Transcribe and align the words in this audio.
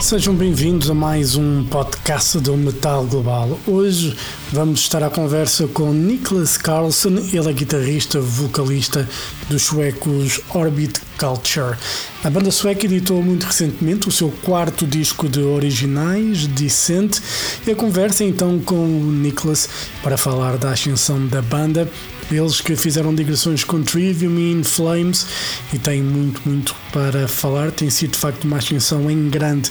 Sejam 0.00 0.34
bem-vindos 0.34 0.88
a 0.88 0.94
mais 0.94 1.36
um 1.36 1.62
podcast 1.64 2.40
do 2.40 2.56
Metal 2.56 3.04
Global. 3.04 3.60
Hoje 3.66 4.16
vamos 4.50 4.80
estar 4.80 5.02
à 5.02 5.10
conversa 5.10 5.68
com 5.68 5.92
Niklas 5.92 6.56
Carlson, 6.56 7.18
ele 7.30 7.50
é 7.50 7.52
guitarrista, 7.52 8.18
vocalista 8.18 9.06
dos 9.50 9.62
suecos 9.62 10.40
Orbit 10.54 11.00
Culture. 11.18 11.76
A 12.24 12.30
banda 12.30 12.50
sueca 12.50 12.86
editou 12.86 13.22
muito 13.22 13.44
recentemente 13.44 14.08
o 14.08 14.12
seu 14.12 14.30
quarto 14.42 14.86
disco 14.86 15.28
de 15.28 15.42
originais, 15.42 16.46
Descent, 16.46 17.18
e 17.66 17.70
a 17.70 17.76
conversa 17.76 18.24
então 18.24 18.58
com 18.58 18.74
o 18.74 19.12
Niklas 19.12 19.68
para 20.02 20.16
falar 20.16 20.56
da 20.56 20.70
ascensão 20.70 21.26
da 21.26 21.42
banda 21.42 21.86
eles 22.30 22.60
que 22.60 22.76
fizeram 22.76 23.14
digressões 23.14 23.64
com 23.64 23.82
Trivium 23.82 24.38
e 24.38 24.52
In 24.52 24.62
Flames 24.64 25.26
e 25.72 25.78
têm 25.78 26.02
muito, 26.02 26.40
muito 26.48 26.74
para 26.92 27.26
falar. 27.26 27.70
Tem 27.70 27.90
sido 27.90 28.12
de 28.12 28.18
facto 28.18 28.44
uma 28.44 28.58
ascensão 28.58 29.10
em 29.10 29.28
grande 29.28 29.70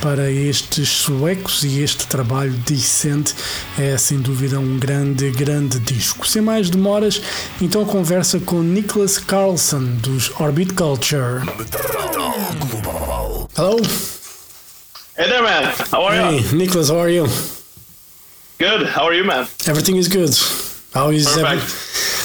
para 0.00 0.30
estes 0.30 0.88
suecos 0.88 1.62
e 1.64 1.80
este 1.80 2.06
trabalho 2.06 2.52
decente 2.66 3.34
é 3.78 3.96
sem 3.98 4.18
dúvida 4.18 4.58
um 4.58 4.78
grande, 4.78 5.30
grande 5.30 5.78
disco. 5.80 6.26
Sem 6.26 6.42
mais 6.42 6.70
demoras, 6.70 7.20
então 7.60 7.82
a 7.82 7.86
conversa 7.86 8.38
com 8.40 8.60
Nicholas 8.62 9.18
Carlson 9.18 9.82
dos 9.96 10.30
Orbit 10.40 10.74
Culture. 10.74 11.42
Hello. 13.56 13.78
Hey 15.16 15.28
there, 15.28 15.42
man. 15.42 15.72
How 15.90 16.06
are 16.06 16.14
Hey, 16.16 16.40
you? 16.40 16.56
Nicholas, 16.56 16.90
how 16.90 16.98
are 17.00 17.10
you? 17.10 17.26
Good. 18.58 18.86
How 18.86 19.06
are 19.06 19.14
you, 19.16 19.24
man? 19.24 19.46
Everything 19.66 19.96
is 19.96 20.08
good. 20.08 20.34
How 20.96 21.10
is 21.10 21.26
every, 21.36 21.58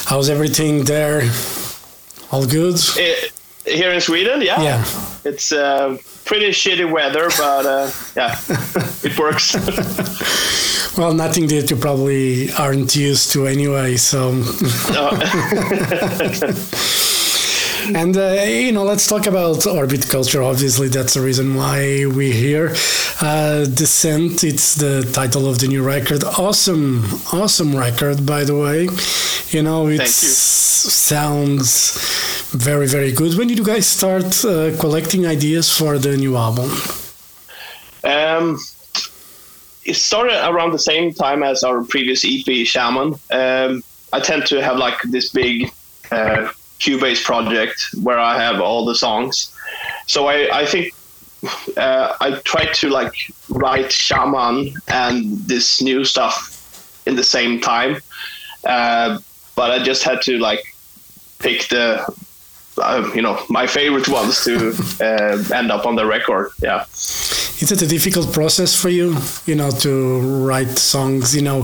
how's 0.06 0.30
everything 0.30 0.84
there? 0.84 1.30
All 2.30 2.46
good? 2.46 2.80
Eh, 2.98 3.28
here 3.66 3.92
in 3.92 4.00
Sweden, 4.00 4.40
yeah. 4.40 4.62
Yeah. 4.62 4.84
It's 5.26 5.52
uh, 5.52 5.98
pretty 6.24 6.48
shitty 6.52 6.90
weather, 6.90 7.28
but 7.36 7.66
uh, 7.66 7.90
yeah, 8.16 8.40
it 9.02 9.18
works. 9.18 9.54
Well, 10.96 11.14
nothing 11.14 11.46
that 11.46 11.70
you 11.70 11.76
probably 11.76 12.52
aren't 12.52 12.94
used 12.94 13.32
to 13.32 13.46
anyway. 13.46 13.96
So, 13.96 14.30
and 17.94 18.16
uh, 18.16 18.42
you 18.44 18.72
know, 18.72 18.84
let's 18.84 19.06
talk 19.06 19.26
about 19.26 19.66
orbit 19.66 20.08
culture. 20.08 20.42
Obviously, 20.42 20.88
that's 20.88 21.14
the 21.14 21.20
reason 21.20 21.54
why 21.54 22.04
we're 22.06 22.32
here. 22.32 22.74
Uh, 23.20 23.64
Descent, 23.64 24.44
it's 24.44 24.74
the 24.74 25.02
title 25.12 25.48
of 25.48 25.58
the 25.58 25.68
new 25.68 25.82
record. 25.82 26.24
Awesome, 26.24 27.04
awesome 27.32 27.74
record, 27.76 28.24
by 28.26 28.44
the 28.44 28.56
way. 28.56 28.88
You 29.50 29.62
know, 29.62 29.88
it 29.88 30.08
sounds 30.08 31.92
very, 32.52 32.86
very 32.86 33.12
good. 33.12 33.36
When 33.36 33.48
did 33.48 33.58
you 33.58 33.64
guys 33.64 33.86
start 33.86 34.44
uh, 34.44 34.76
collecting 34.78 35.26
ideas 35.26 35.70
for 35.76 35.98
the 35.98 36.16
new 36.16 36.36
album? 36.36 36.70
um, 38.04 38.58
it 39.84 39.94
started 39.94 40.48
around 40.48 40.72
the 40.72 40.78
same 40.78 41.12
time 41.12 41.42
as 41.42 41.62
our 41.62 41.82
previous 41.84 42.24
EP, 42.24 42.66
Shaman. 42.66 43.14
Um, 43.30 43.82
I 44.12 44.20
tend 44.20 44.46
to 44.46 44.62
have 44.62 44.76
like 44.76 45.00
this 45.02 45.30
big 45.30 45.72
uh, 46.10 46.50
Cubase 46.82 47.22
project 47.22 47.94
where 48.02 48.18
I 48.18 48.42
have 48.42 48.60
all 48.60 48.84
the 48.84 48.94
songs. 48.94 49.54
So 50.06 50.26
I, 50.26 50.62
I 50.62 50.66
think 50.66 50.92
uh, 51.76 52.16
I 52.20 52.40
tried 52.44 52.74
to 52.74 52.88
like 52.88 53.14
write 53.48 53.92
Shaman 53.92 54.74
and 54.88 55.38
this 55.46 55.80
new 55.80 56.04
stuff 56.04 56.36
in 57.06 57.14
the 57.14 57.24
same 57.24 57.60
time. 57.60 58.00
Uh, 58.64 59.18
but 59.54 59.70
I 59.70 59.82
just 59.84 60.02
had 60.02 60.22
to 60.22 60.38
like 60.38 60.62
pick 61.38 61.68
the, 61.68 62.04
uh, 62.78 63.10
you 63.14 63.22
know, 63.22 63.40
my 63.48 63.66
favorite 63.66 64.08
ones 64.08 64.42
to 64.44 64.74
uh, 65.00 65.56
end 65.56 65.70
up 65.70 65.86
on 65.86 65.94
the 65.94 66.06
record. 66.06 66.50
Yeah. 66.60 66.84
Is 67.62 67.70
it 67.70 67.80
a 67.80 67.86
difficult 67.86 68.32
process 68.32 68.74
for 68.74 68.88
you, 68.88 69.16
you 69.46 69.54
know, 69.54 69.70
to 69.70 70.20
write 70.44 70.78
songs? 70.78 71.34
You 71.34 71.42
know, 71.42 71.62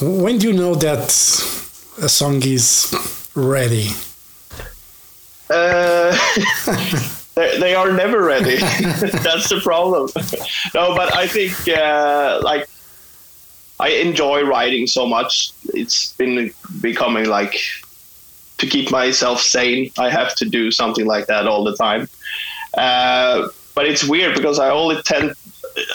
when 0.00 0.38
do 0.38 0.48
you 0.48 0.54
know 0.54 0.74
that 0.76 1.08
a 2.00 2.08
song 2.08 2.42
is 2.42 2.94
ready? 3.34 3.90
Uh, 5.50 6.16
they, 7.34 7.74
are 7.74 7.92
never 7.92 8.22
ready. 8.22 8.56
That's 8.58 9.48
the 9.48 9.60
problem. 9.62 10.10
no, 10.74 10.94
but 10.94 11.14
I 11.14 11.26
think 11.26 11.68
uh, 11.68 12.40
like 12.42 12.68
I 13.78 13.90
enjoy 13.90 14.42
writing 14.44 14.86
so 14.86 15.06
much. 15.06 15.52
It's 15.74 16.12
been 16.14 16.52
becoming 16.80 17.28
like 17.28 17.60
to 18.58 18.66
keep 18.66 18.90
myself 18.90 19.40
sane. 19.40 19.90
I 19.98 20.10
have 20.10 20.34
to 20.36 20.44
do 20.44 20.70
something 20.70 21.06
like 21.06 21.26
that 21.26 21.46
all 21.46 21.64
the 21.64 21.76
time. 21.76 22.08
Uh, 22.76 23.48
but 23.74 23.86
it's 23.86 24.04
weird 24.04 24.36
because 24.36 24.58
I 24.58 24.70
only 24.70 25.02
tend 25.02 25.34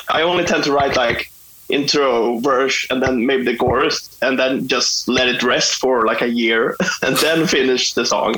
I 0.09 0.23
only 0.23 0.43
tend 0.43 0.63
to 0.65 0.73
write 0.73 0.95
like 0.95 1.31
intro 1.69 2.39
verse 2.39 2.85
and 2.89 3.01
then 3.01 3.25
maybe 3.25 3.43
the 3.43 3.57
chorus 3.57 4.17
and 4.21 4.37
then 4.37 4.67
just 4.67 5.07
let 5.07 5.27
it 5.27 5.41
rest 5.41 5.75
for 5.75 6.05
like 6.05 6.21
a 6.21 6.29
year 6.29 6.75
and 7.01 7.15
then 7.17 7.47
finish 7.47 7.93
the 7.93 8.05
song. 8.05 8.35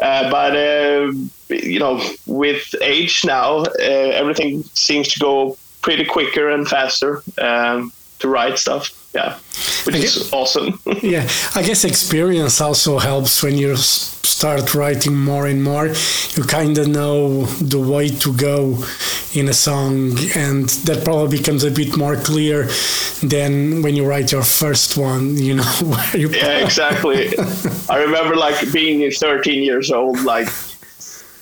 Uh, 0.00 0.30
but 0.30 0.56
uh, 0.56 1.12
you 1.48 1.78
know, 1.78 2.02
with 2.26 2.74
age 2.82 3.24
now, 3.24 3.58
uh, 3.58 4.10
everything 4.20 4.62
seems 4.74 5.08
to 5.08 5.18
go 5.20 5.56
pretty 5.80 6.04
quicker 6.04 6.48
and 6.48 6.68
faster 6.68 7.22
um, 7.38 7.92
to 8.22 8.28
write 8.28 8.58
stuff. 8.58 8.90
Yeah, 9.14 9.38
which 9.84 9.96
is 9.96 10.32
awesome. 10.32 10.80
yeah, 11.02 11.28
I 11.54 11.62
guess 11.62 11.84
experience 11.84 12.60
also 12.62 12.98
helps 12.98 13.42
when 13.42 13.58
you 13.58 13.76
start 13.76 14.74
writing 14.74 15.14
more 15.14 15.46
and 15.46 15.62
more. 15.62 15.88
You 15.88 16.44
kind 16.44 16.78
of 16.78 16.88
know 16.88 17.44
the 17.44 17.78
way 17.78 18.08
to 18.08 18.34
go 18.34 18.82
in 19.34 19.48
a 19.48 19.52
song, 19.52 20.16
and 20.34 20.68
that 20.86 21.02
probably 21.04 21.38
becomes 21.38 21.62
a 21.64 21.70
bit 21.70 21.96
more 21.96 22.16
clear 22.16 22.70
than 23.22 23.82
when 23.82 23.96
you 23.96 24.06
write 24.06 24.32
your 24.32 24.44
first 24.44 24.96
one. 24.96 25.36
You 25.36 25.56
know 25.56 25.62
where 25.82 26.16
you. 26.16 26.30
yeah, 26.30 26.64
exactly. 26.64 27.36
I 27.90 27.98
remember 27.98 28.34
like 28.34 28.72
being 28.72 29.10
13 29.10 29.62
years 29.62 29.90
old, 29.90 30.22
like 30.22 30.48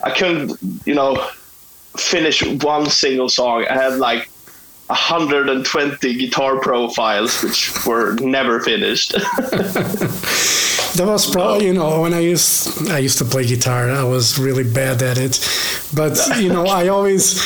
I 0.03 0.11
couldn't, 0.11 0.59
you 0.87 0.95
know, 0.95 1.29
finish 1.97 2.43
one 2.43 2.87
single 2.87 3.29
song. 3.29 3.67
I 3.69 3.75
had 3.75 3.99
like 3.99 4.30
120 4.91 6.15
guitar 6.15 6.61
profiles, 6.61 7.43
which 7.43 7.87
were 7.87 8.15
never 8.17 8.61
finished. 8.61 9.15
That 10.97 11.07
was 11.07 11.31
probably 11.31 11.67
you 11.67 11.73
know 11.73 12.01
when 12.01 12.13
I 12.13 12.19
used 12.19 12.91
I 12.91 12.99
used 12.99 13.19
to 13.19 13.25
play 13.25 13.47
guitar. 13.47 13.91
I 13.91 14.03
was 14.03 14.39
really 14.39 14.65
bad 14.65 15.03
at 15.03 15.19
it, 15.19 15.39
but 15.95 16.19
you 16.37 16.49
know 16.49 16.67
I 16.67 16.89
always 16.89 17.39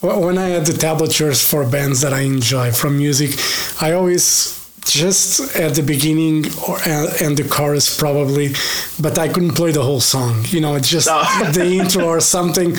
when 0.00 0.38
I 0.38 0.48
had 0.48 0.64
the 0.64 0.72
tablatures 0.72 1.46
for 1.46 1.68
bands 1.68 2.00
that 2.00 2.14
I 2.14 2.20
enjoy 2.20 2.72
from 2.72 2.96
music, 2.96 3.38
I 3.82 3.92
always 3.92 4.57
just 4.92 5.54
at 5.56 5.74
the 5.74 5.82
beginning 5.82 6.44
or 6.66 6.78
and 6.86 7.08
and 7.22 7.36
the 7.36 7.44
chorus 7.48 7.96
probably, 7.96 8.54
but 9.00 9.18
I 9.18 9.28
couldn't 9.28 9.54
play 9.54 9.72
the 9.72 9.82
whole 9.82 10.00
song. 10.00 10.44
You 10.48 10.60
know, 10.60 10.74
it's 10.76 10.88
just 10.88 11.06
No. 11.08 11.22
the 11.52 11.64
intro 11.80 12.04
or 12.06 12.20
something. 12.20 12.76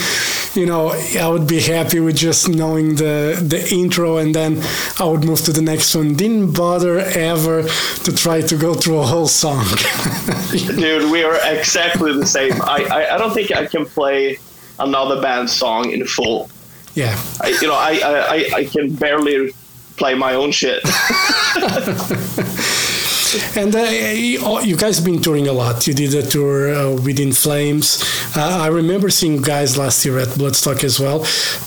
You 0.55 0.65
know, 0.65 0.89
I 1.19 1.27
would 1.27 1.47
be 1.47 1.59
happy 1.61 1.99
with 1.99 2.15
just 2.17 2.47
knowing 2.49 2.95
the 2.95 3.37
the 3.53 3.61
intro 3.71 4.17
and 4.17 4.33
then 4.33 4.61
I 4.99 5.05
would 5.05 5.23
move 5.23 5.41
to 5.41 5.51
the 5.53 5.61
next 5.61 5.95
one. 5.95 6.15
Didn't 6.15 6.53
bother 6.53 6.99
ever 6.99 7.63
to 8.05 8.11
try 8.15 8.41
to 8.41 8.55
go 8.57 8.73
through 8.73 8.99
a 8.99 9.05
whole 9.05 9.27
song. 9.27 9.65
Dude, 10.51 11.11
we 11.11 11.23
are 11.23 11.37
exactly 11.57 12.13
the 12.17 12.25
same. 12.25 12.53
I, 12.61 12.85
I, 12.91 13.15
I 13.15 13.17
don't 13.17 13.33
think 13.33 13.51
I 13.51 13.65
can 13.65 13.85
play 13.85 14.39
another 14.79 15.21
band 15.21 15.49
song 15.49 15.91
in 15.91 16.05
full. 16.05 16.49
yeah. 16.95 17.15
I, 17.41 17.49
you 17.61 17.67
know, 17.67 17.75
I, 17.75 17.91
I- 18.35 18.49
I 18.59 18.63
can 18.65 18.95
barely 18.95 19.51
play 19.99 20.15
my 20.15 20.33
own 20.33 20.51
shit. 20.51 20.81
And 23.55 23.75
uh, 23.75 23.81
you 23.81 24.61
you 24.61 24.75
guys 24.75 24.97
have 24.97 25.05
been 25.05 25.21
touring 25.21 25.47
a 25.47 25.53
lot. 25.53 25.85
You 25.85 25.93
did 25.93 26.13
a 26.15 26.23
tour 26.23 26.73
uh, 26.73 26.93
with 26.93 27.19
In 27.19 27.31
Flames. 27.31 28.01
Uh, 28.35 28.65
I 28.65 28.67
remember 28.67 29.09
seeing 29.09 29.41
guys 29.41 29.77
last 29.77 30.03
year 30.05 30.17
at 30.17 30.29
Bloodstock 30.29 30.83
as 30.83 30.99
well. 30.99 31.19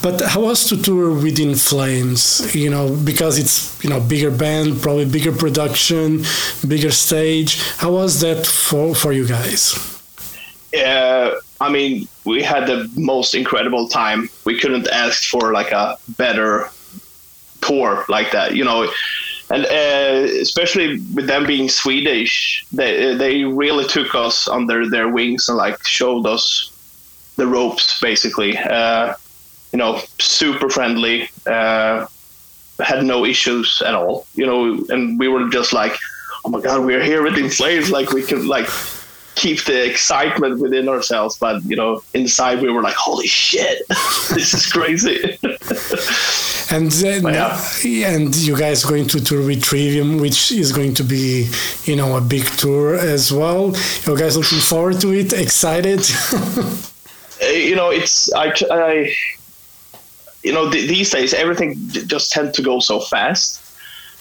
But 0.03 0.21
how 0.21 0.43
was 0.43 0.65
to 0.71 0.77
tour 0.77 1.15
with 1.15 1.39
In 1.39 1.55
Flames? 1.55 2.55
You 2.55 2.71
know, 2.71 2.97
because 3.05 3.39
it's 3.39 3.83
you 3.85 3.91
know 3.91 4.01
bigger 4.01 4.31
band, 4.31 4.83
probably 4.83 5.05
bigger 5.05 5.33
production, 5.33 6.25
bigger 6.67 6.91
stage. 6.91 7.61
How 7.77 7.93
was 7.93 8.21
that 8.21 8.47
for 8.47 8.95
for 8.95 9.13
you 9.13 9.27
guys? 9.27 9.75
uh, 10.75 11.35
I 11.61 11.71
mean, 11.71 12.09
we 12.25 12.43
had 12.43 12.67
the 12.67 12.91
most 12.97 13.35
incredible 13.35 13.89
time. 13.89 14.31
We 14.45 14.59
couldn't 14.59 14.89
ask 14.89 15.29
for 15.29 15.53
like 15.53 15.71
a 15.71 15.99
better 16.17 16.71
tour 17.63 18.05
like 18.09 18.31
that, 18.33 18.57
you 18.57 18.65
know. 18.65 18.91
And 19.51 19.67
uh, 19.67 20.33
especially 20.41 21.01
with 21.15 21.27
them 21.27 21.47
being 21.47 21.69
Swedish, 21.69 22.65
they 22.73 23.15
they 23.15 23.45
really 23.45 23.85
took 23.87 24.15
us 24.15 24.49
under 24.49 24.89
their 24.89 25.09
wings 25.09 25.49
and 25.49 25.59
like 25.59 25.85
showed 25.87 26.27
us 26.27 26.71
the 27.37 27.47
ropes, 27.47 28.01
basically. 28.01 28.57
Uh, 28.57 29.15
you 29.73 29.79
know, 29.79 30.01
super 30.19 30.69
friendly. 30.69 31.29
Uh, 31.47 32.07
had 32.81 33.05
no 33.05 33.25
issues 33.25 33.83
at 33.87 33.95
all, 33.95 34.27
you 34.35 34.47
know, 34.47 34.85
and 34.89 35.19
we 35.19 35.29
were 35.29 35.49
just 35.51 35.73
like, 35.73 35.97
oh 36.45 36.51
my 36.51 36.61
god, 36.61 36.85
we're 36.85 37.03
here 37.03 37.23
with 37.23 37.37
In 37.39 37.51
Flames, 37.51 37.91
like 37.91 38.11
we 38.13 38.23
can 38.23 38.47
like 38.49 38.67
keep 39.35 39.65
the 39.65 39.89
excitement 39.89 40.61
within 40.61 40.89
ourselves. 40.89 41.37
But 41.39 41.65
you 41.65 41.77
know, 41.77 42.03
inside 42.15 42.61
we 42.61 42.71
were 42.71 42.83
like, 42.83 42.95
holy 42.95 43.27
shit, 43.27 43.87
this 44.35 44.55
is 44.55 44.71
crazy. 44.71 45.39
and 46.75 46.91
then, 46.91 47.23
yeah. 47.25 48.15
and 48.15 48.35
you 48.37 48.57
guys 48.57 48.85
going 48.85 49.07
to 49.09 49.21
tour 49.23 49.45
with 49.45 49.63
Trivium, 49.63 50.19
which 50.19 50.53
is 50.53 50.73
going 50.73 50.95
to 50.95 51.05
be, 51.05 51.51
you 51.85 51.97
know, 51.97 52.17
a 52.17 52.21
big 52.21 52.45
tour 52.59 52.97
as 52.97 53.33
well. 53.33 53.75
You 54.07 54.17
guys 54.17 54.37
looking 54.37 54.61
forward 54.61 55.01
to 55.01 55.13
it? 55.13 55.33
Excited? 55.33 56.01
Uh, 56.33 57.47
you 57.47 57.77
know, 57.77 57.91
it's 57.91 58.33
I, 58.33 58.53
I 58.71 59.15
you 60.43 60.53
know, 60.53 60.71
th- 60.71 60.89
these 60.89 61.11
days 61.11 61.35
everything 61.35 61.77
just 61.89 62.33
tend 62.33 62.55
to 62.55 62.63
go 62.63 62.81
so 62.81 63.01
fast. 63.01 63.61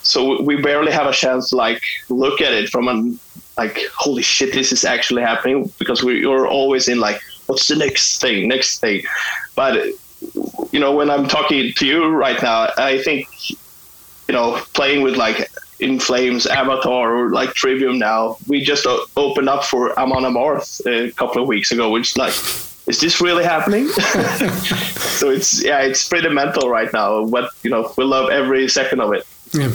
So 0.04 0.42
we 0.42 0.60
barely 0.62 0.92
have 0.92 1.06
a 1.06 1.14
chance 1.14 1.50
to 1.50 1.56
like 1.56 1.84
look 2.10 2.42
at 2.42 2.54
it 2.54 2.70
from 2.70 2.88
an 2.88 3.20
like 3.62 3.78
holy 3.96 4.24
shit 4.24 4.54
this 4.54 4.72
is 4.72 4.84
actually 4.96 5.24
happening 5.32 5.72
because 5.80 6.00
we, 6.04 6.26
are 6.26 6.48
always 6.48 6.88
in 6.88 7.00
like 7.00 7.20
what's 7.48 7.68
the 7.68 7.76
next 7.76 8.22
thing 8.22 8.48
next 8.48 8.80
thing? 8.80 9.04
But 9.56 9.74
you 10.72 10.80
know 10.80 10.92
when 10.96 11.10
i'm 11.10 11.28
talking 11.28 11.74
to 11.74 11.86
you 11.86 12.08
right 12.08 12.42
now 12.42 12.70
i 12.78 13.02
think 13.02 13.28
you 13.50 14.34
know 14.36 14.62
playing 14.74 15.02
with 15.02 15.16
like 15.16 15.50
in 15.80 16.00
flames 16.00 16.46
avatar 16.46 17.16
or 17.16 17.30
like 17.32 17.54
trivium 17.54 17.98
now 17.98 18.38
we 18.48 18.62
just 18.62 18.86
opened 19.18 19.50
up 19.50 19.64
for 19.64 19.98
amon 20.00 20.24
amarth 20.24 20.86
uh, 20.86 21.08
a 21.10 21.12
couple 21.12 21.42
of 21.42 21.48
weeks 21.48 21.72
ago 21.72 21.90
which 21.90 22.16
like 22.18 22.34
is 22.88 23.00
this 23.00 23.22
really 23.22 23.44
happening? 23.44 23.88
So 25.22 25.30
it's 25.30 25.64
yeah 25.64 25.82
it's 25.82 26.08
pretty 26.10 26.30
mental 26.30 26.68
right 26.68 26.92
now 26.94 27.26
but 27.26 27.52
you 27.64 27.70
know 27.70 27.94
we 27.96 28.04
love 28.04 28.32
every 28.32 28.68
second 28.68 29.00
of 29.02 29.14
it. 29.14 29.24
Yeah. 29.54 29.72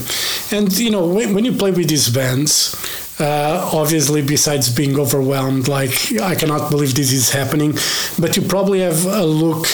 And 0.51 0.77
you 0.77 0.91
know 0.91 1.07
when, 1.07 1.33
when 1.35 1.45
you 1.45 1.53
play 1.53 1.71
with 1.71 1.89
these 1.89 2.09
bands 2.11 2.75
uh, 3.19 3.71
obviously, 3.73 4.23
besides 4.23 4.75
being 4.75 4.99
overwhelmed, 4.99 5.69
like 5.69 6.13
I 6.21 6.35
cannot 6.35 6.71
believe 6.71 6.95
this 6.95 7.13
is 7.13 7.31
happening, 7.31 7.73
but 8.19 8.37
you 8.37 8.43
probably 8.43 8.81
have 8.81 9.07
a 9.07 9.25
look 9.25 9.67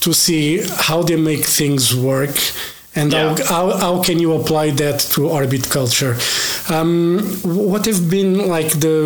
to 0.00 0.12
see 0.12 0.62
how 0.62 1.02
they 1.02 1.16
make 1.16 1.44
things 1.44 1.94
work 1.94 2.36
and 2.94 3.12
yeah. 3.12 3.36
how, 3.36 3.44
how, 3.44 3.76
how, 3.76 4.02
can 4.02 4.18
you 4.18 4.32
apply 4.32 4.70
that 4.70 5.00
to 5.00 5.28
orbit 5.28 5.68
culture 5.68 6.16
um, 6.70 7.18
what 7.42 7.84
have 7.84 8.10
been 8.10 8.48
like 8.48 8.70
the 8.80 8.96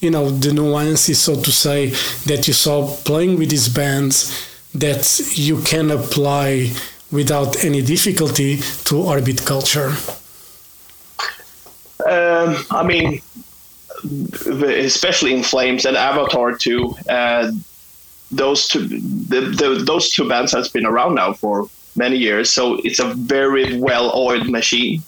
you 0.00 0.10
know 0.10 0.30
the 0.30 0.52
nuances 0.52 1.20
so 1.20 1.40
to 1.40 1.52
say 1.52 1.90
that 2.26 2.48
you 2.48 2.54
saw 2.54 2.88
playing 3.04 3.38
with 3.38 3.50
these 3.50 3.68
bands 3.68 4.14
that 4.74 5.20
you 5.34 5.60
can 5.62 5.90
apply 5.90 6.72
without 7.12 7.64
any 7.64 7.82
difficulty 7.82 8.56
to 8.84 8.96
orbit 8.96 9.44
culture 9.44 9.92
um, 12.06 12.56
I 12.70 12.82
mean, 12.84 13.20
especially 14.04 15.34
in 15.34 15.42
Flames 15.42 15.84
and 15.84 15.96
Avatar 15.96 16.52
too. 16.52 16.94
Uh, 17.08 17.52
those 18.30 18.68
two, 18.68 18.86
the, 18.86 19.40
the, 19.40 19.82
those 19.84 20.10
two 20.10 20.28
bands 20.28 20.52
has 20.52 20.68
been 20.68 20.86
around 20.86 21.16
now 21.16 21.32
for 21.32 21.68
many 21.96 22.16
years, 22.16 22.48
so 22.48 22.74
it's 22.84 23.00
a 23.00 23.12
very 23.14 23.78
well-oiled 23.78 24.48
machine. 24.48 25.02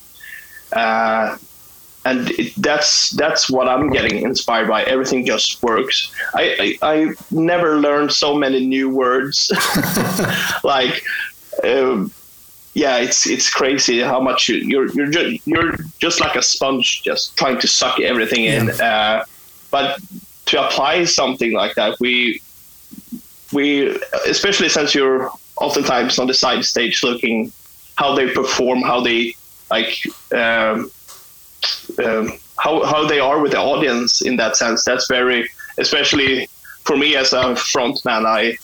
Uh, 0.73 1.37
and 2.05 2.31
it, 2.33 2.53
that's 2.57 3.11
that's 3.11 3.49
what 3.49 3.69
I'm 3.69 3.89
getting 3.91 4.25
inspired 4.25 4.67
by. 4.67 4.83
Everything 4.85 5.25
just 5.25 5.63
works. 5.63 6.13
I 6.35 6.77
I, 6.83 6.95
I 6.95 7.15
never 7.31 7.79
learned 7.79 8.13
so 8.13 8.35
many 8.35 8.67
new 8.67 8.91
words, 8.91 9.53
like. 10.65 11.05
Um, 11.63 12.11
yeah, 12.75 12.99
it's 12.99 13.27
it's 13.27 13.51
crazy 13.51 14.01
how 14.01 14.21
much 14.21 14.49
you, 14.49 14.57
you're 14.57 14.91
you're 14.93 15.11
just 15.11 15.47
you're 15.47 15.77
just 15.99 16.21
like 16.21 16.37
a 16.37 16.43
sponge, 16.43 17.03
just 17.03 17.37
trying 17.37 17.59
to 17.61 17.69
suck 17.69 18.01
everything 18.01 18.45
in. 18.45 18.71
Uh, 18.81 19.25
but 19.71 20.01
to 20.47 20.67
apply 20.67 21.05
something 21.05 21.53
like 21.53 21.75
that, 21.75 21.99
we 22.01 22.41
we 23.53 23.99
especially 24.27 24.69
since 24.69 24.95
you're 24.95 25.31
oftentimes 25.57 26.19
on 26.19 26.27
the 26.27 26.35
side 26.35 26.65
stage 26.65 27.03
looking 27.03 27.53
how 27.97 28.15
they 28.15 28.29
perform, 28.31 28.81
how 28.83 29.01
they 29.01 29.35
like 29.71 30.03
um, 30.33 30.91
um, 32.03 32.33
how 32.59 32.83
how 32.85 33.07
they 33.07 33.21
are 33.21 33.41
with 33.41 33.53
the 33.53 33.61
audience 33.61 34.23
in 34.23 34.37
that 34.37 34.57
sense. 34.57 34.85
That's 34.85 35.07
very 35.09 35.49
especially 35.77 36.49
for 36.85 36.97
me 36.97 37.17
as 37.17 37.33
a 37.35 37.55
frontman. 37.55 38.25
I 38.27 38.57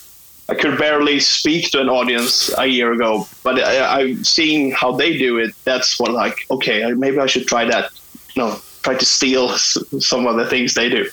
I 0.50 0.54
could 0.54 0.78
barely 0.78 1.20
speak 1.20 1.70
to 1.72 1.80
an 1.80 1.90
audience 1.90 2.50
a 2.56 2.66
year 2.66 2.92
ago, 2.92 3.28
but 3.44 3.62
I, 3.62 4.00
am 4.00 4.24
seeing 4.24 4.70
how 4.70 4.92
they 4.92 5.18
do 5.18 5.38
it. 5.38 5.54
That's 5.64 6.00
what 6.00 6.12
like 6.12 6.46
okay, 6.50 6.90
maybe 6.92 7.18
I 7.18 7.26
should 7.26 7.46
try 7.46 7.66
that. 7.66 7.90
No, 8.36 8.58
try 8.82 8.94
to 8.94 9.04
steal 9.04 9.48
some 9.58 10.26
of 10.26 10.36
the 10.36 10.46
things 10.46 10.74
they 10.74 10.88
do. 10.88 11.06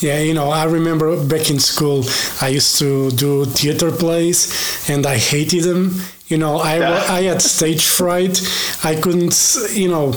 Yeah, 0.00 0.20
you 0.20 0.34
know, 0.34 0.50
I 0.50 0.64
remember 0.64 1.16
back 1.24 1.50
in 1.50 1.58
school, 1.58 2.04
I 2.40 2.48
used 2.48 2.78
to 2.78 3.10
do 3.10 3.46
theater 3.46 3.90
plays, 3.90 4.88
and 4.88 5.06
I 5.06 5.16
hated 5.16 5.64
them. 5.64 6.00
You 6.28 6.38
know, 6.38 6.56
I. 6.58 6.76
I 7.18 7.22
had 7.22 7.40
stage 7.40 7.86
fright. 7.86 8.40
I 8.84 8.94
couldn't, 8.96 9.56
you 9.72 9.88
know. 9.88 10.12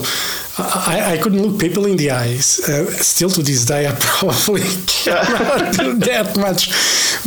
I, 0.58 1.14
I 1.14 1.18
couldn't 1.18 1.42
look 1.42 1.60
people 1.60 1.86
in 1.86 1.96
the 1.96 2.10
eyes. 2.10 2.60
Uh, 2.68 2.90
still 2.90 3.30
to 3.30 3.42
this 3.42 3.64
day, 3.64 3.86
I 3.86 3.96
probably 4.00 4.62
cannot 4.86 5.74
do 5.78 5.94
that 5.94 6.36
much. 6.36 6.70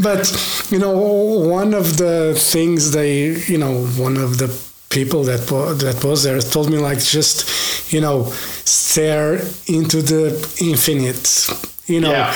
But 0.02 0.24
you 0.70 0.80
know, 0.80 0.92
one 0.92 1.74
of 1.74 1.98
the 1.98 2.36
things 2.38 2.92
they, 2.92 3.30
you 3.52 3.58
know, 3.58 3.86
one 3.98 4.18
of 4.18 4.38
the 4.38 4.50
people 4.90 5.24
that 5.24 5.48
that 5.48 6.04
was 6.04 6.24
there 6.24 6.40
told 6.40 6.70
me 6.70 6.78
like 6.78 7.00
just, 7.04 7.92
you 7.92 8.02
know, 8.02 8.26
stare 8.66 9.36
into 9.68 10.02
the 10.02 10.36
infinite. 10.62 11.48
You 11.88 12.02
know, 12.02 12.12
yeah. 12.12 12.34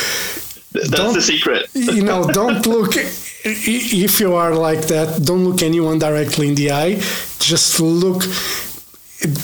That's 0.72 1.14
the 1.14 1.22
secret. 1.22 1.70
you 1.74 2.04
know, 2.04 2.28
don't 2.28 2.66
look 2.66 2.94
if 2.96 4.20
you 4.20 4.34
are 4.36 4.54
like 4.54 4.88
that. 4.88 5.24
Don't 5.24 5.46
look 5.46 5.62
anyone 5.62 6.00
directly 6.00 6.50
in 6.50 6.56
the 6.56 6.72
eye. 6.72 6.96
Just 7.40 7.80
look 7.80 8.24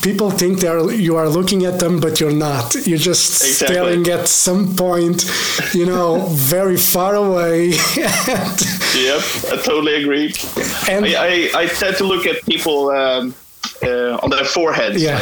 people 0.03 0.29
think 0.29 0.59
they 0.59 0.67
are 0.67 0.91
you 0.91 1.15
are 1.15 1.27
looking 1.27 1.65
at 1.65 1.79
them 1.79 1.99
but 1.99 2.19
you're 2.19 2.31
not 2.31 2.75
you're 2.85 2.97
just 2.97 3.43
exactly. 3.43 3.75
staring 3.75 4.07
at 4.07 4.27
some 4.27 4.75
point 4.75 5.25
you 5.73 5.85
know 5.85 6.27
very 6.29 6.77
far 6.77 7.15
away 7.15 7.69
yep 7.97 9.21
i 9.51 9.59
totally 9.63 9.95
agree 9.95 10.31
and 10.87 11.05
I, 11.05 11.15
I, 11.15 11.49
I, 11.55 11.65
tend 11.65 11.97
to 11.97 12.03
look 12.03 12.27
at 12.27 12.43
people 12.45 12.91
um, 12.91 13.33
uh, 13.83 14.19
on 14.23 14.29
their 14.29 14.45
foreheads 14.45 15.01
yeah. 15.01 15.17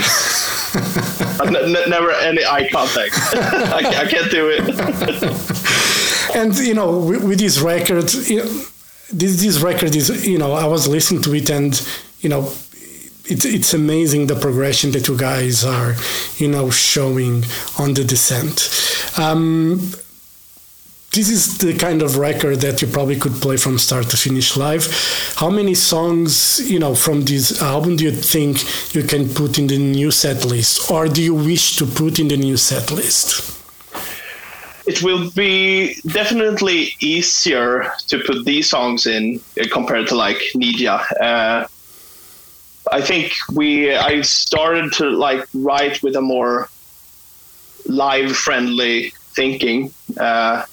like, 1.40 1.54
n- 1.66 1.90
never 1.90 2.12
any 2.12 2.44
eye 2.44 2.70
contact. 2.72 3.14
I, 3.34 4.04
I, 4.04 4.06
can't 4.08 4.32
do 4.32 4.50
it. 4.50 4.62
And 6.34 6.56
you 6.60 6.74
know 6.74 6.98
with, 7.00 7.24
with 7.24 7.40
this 7.40 7.60
record 7.60 8.14
you 8.14 8.38
know, 8.38 8.66
this, 9.12 9.42
this 9.42 9.60
record 9.60 9.94
is 9.94 10.26
you 10.26 10.38
know 10.38 10.54
i 10.54 10.66
was 10.66 10.88
listening 10.88 11.22
to 11.24 11.36
it 11.36 11.50
and 11.50 11.74
you 12.22 12.30
know 12.30 12.54
it's 13.32 13.46
it's 13.46 13.74
amazing 13.74 14.28
the 14.28 14.36
progression 14.36 14.92
that 14.92 15.08
you 15.08 15.18
guys 15.18 15.64
are, 15.64 15.96
you 16.38 16.48
know, 16.48 16.70
showing 16.70 17.44
on 17.80 17.94
the 17.94 18.04
descent. 18.04 18.70
Um, 19.18 19.92
this 21.12 21.30
is 21.30 21.58
the 21.58 21.78
kind 21.78 22.02
of 22.02 22.18
record 22.18 22.62
that 22.62 22.82
you 22.82 22.88
probably 22.88 23.18
could 23.18 23.34
play 23.34 23.58
from 23.58 23.78
start 23.78 24.10
to 24.10 24.18
finish 24.18 24.56
live. 24.56 24.88
How 25.36 25.50
many 25.50 25.76
songs, 25.76 26.60
you 26.72 26.80
know, 26.80 26.96
from 26.96 27.24
this 27.24 27.62
album 27.62 27.98
do 27.98 28.06
you 28.06 28.12
think 28.14 28.64
you 28.96 29.04
can 29.04 29.28
put 29.28 29.60
in 29.60 29.68
the 29.68 29.78
new 29.78 30.10
set 30.12 30.46
list, 30.46 30.90
or 30.90 31.08
do 31.10 31.22
you 31.22 31.36
wish 31.36 31.76
to 31.78 31.86
put 31.86 32.20
in 32.20 32.30
the 32.30 32.38
new 32.38 32.56
set 32.56 32.92
list? 32.92 33.58
It 34.88 35.04
will 35.04 35.30
be 35.32 35.96
definitely 36.08 36.96
easier 37.00 37.92
to 38.08 38.20
put 38.20 38.46
these 38.46 38.70
songs 38.70 39.06
in 39.06 39.42
compared 39.72 40.08
to 40.08 40.16
like 40.16 40.40
Nija. 40.56 41.00
Uh, 41.22 41.68
I 42.92 43.02
think 43.02 43.34
we 43.54 43.94
I 43.94 44.22
started 44.22 44.94
to 44.94 45.10
like 45.10 45.46
write 45.54 46.02
with 46.02 46.16
a 46.16 46.22
more 46.22 46.70
live 47.86 48.36
friendly 48.36 49.14
thinking. 49.34 49.94
Uh, 50.18 50.66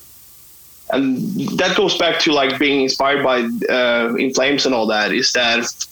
and 0.90 1.18
that 1.59 1.76
goes 1.76 1.97
back 1.99 2.18
to 2.21 2.33
like 2.33 2.59
being 2.59 2.83
inspired 2.83 3.23
by 3.23 3.40
uh, 3.73 4.14
in 4.14 4.33
flames 4.33 4.66
and 4.66 4.75
all 4.75 4.87
that 4.87 5.12
is 5.12 5.33
that 5.33 5.87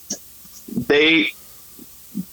they 0.88 1.29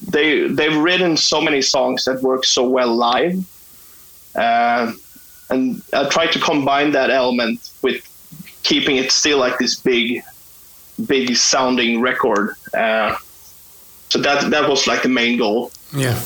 they 0.09 0.47
they've 0.47 0.77
written 0.77 1.17
so 1.17 1.41
many 1.41 1.61
songs 1.61 2.05
that 2.05 2.21
work 2.21 2.45
so 2.45 2.67
well 2.67 2.95
live 2.95 3.37
uh, 4.35 4.91
and 5.49 5.81
i 5.93 6.07
try 6.09 6.25
to 6.27 6.39
combine 6.39 6.91
that 6.91 7.09
element 7.09 7.71
with 7.81 8.01
keeping 8.63 8.95
it 8.95 9.11
still 9.11 9.37
like 9.37 9.57
this 9.57 9.75
big 9.75 10.23
big 11.05 11.35
sounding 11.35 11.99
record 11.99 12.55
uh, 12.73 13.15
so 14.13 14.19
that 14.19 14.51
that 14.51 14.69
was 14.69 14.85
like 14.85 15.01
the 15.01 15.09
main 15.09 15.39
goal. 15.39 15.71
Yeah. 15.91 16.21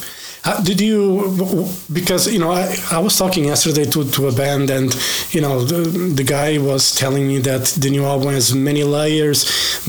Uh, 0.47 0.63
did 0.63 0.79
you 0.79 1.67
because 1.91 2.31
you 2.31 2.39
know 2.39 2.51
I, 2.51 2.73
I 2.89 2.99
was 2.99 3.17
talking 3.17 3.43
yesterday 3.43 3.83
to, 3.83 4.09
to 4.11 4.27
a 4.29 4.31
band 4.31 4.69
and 4.69 4.95
you 5.31 5.41
know 5.41 5.65
the, 5.65 5.89
the 6.19 6.23
guy 6.23 6.57
was 6.57 6.95
telling 6.95 7.27
me 7.27 7.39
that 7.39 7.65
the 7.77 7.89
new 7.89 8.05
album 8.05 8.29
has 8.29 8.55
many 8.55 8.85
layers 8.85 9.39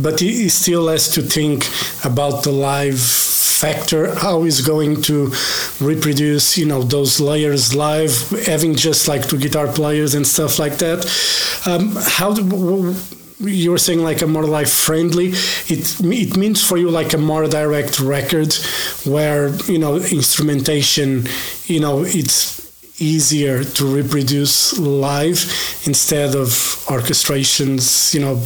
but 0.02 0.18
he, 0.18 0.32
he 0.42 0.48
still 0.48 0.88
has 0.88 1.08
to 1.10 1.22
think 1.22 1.64
about 2.04 2.42
the 2.42 2.50
live 2.50 2.98
factor 3.00 4.12
how 4.16 4.42
is 4.42 4.60
going 4.60 5.00
to 5.02 5.32
reproduce 5.80 6.58
you 6.58 6.66
know 6.66 6.82
those 6.82 7.20
layers 7.20 7.72
live 7.72 8.12
having 8.46 8.74
just 8.74 9.06
like 9.06 9.28
two 9.28 9.38
guitar 9.38 9.68
players 9.68 10.14
and 10.14 10.26
stuff 10.26 10.58
like 10.58 10.78
that. 10.78 11.06
Um, 11.66 11.94
how 11.96 12.32
do, 12.32 12.42
you 13.40 13.70
were 13.70 13.78
saying 13.78 14.02
like 14.02 14.20
a 14.22 14.26
more 14.26 14.44
life 14.44 14.72
friendly 14.72 15.28
it 15.68 16.00
it 16.00 16.36
means 16.36 16.66
for 16.66 16.76
you 16.76 16.90
like 16.90 17.12
a 17.12 17.18
more 17.18 17.46
direct 17.46 18.00
record 18.00 18.52
where 19.04 19.48
you 19.66 19.78
know 19.78 19.96
instrumentation 19.96 21.26
you 21.66 21.78
know 21.78 22.02
it's 22.04 22.58
easier 23.00 23.62
to 23.62 23.86
reproduce 23.86 24.76
live 24.78 25.38
instead 25.86 26.34
of 26.34 26.48
orchestrations 26.88 28.12
you 28.12 28.20
know 28.20 28.42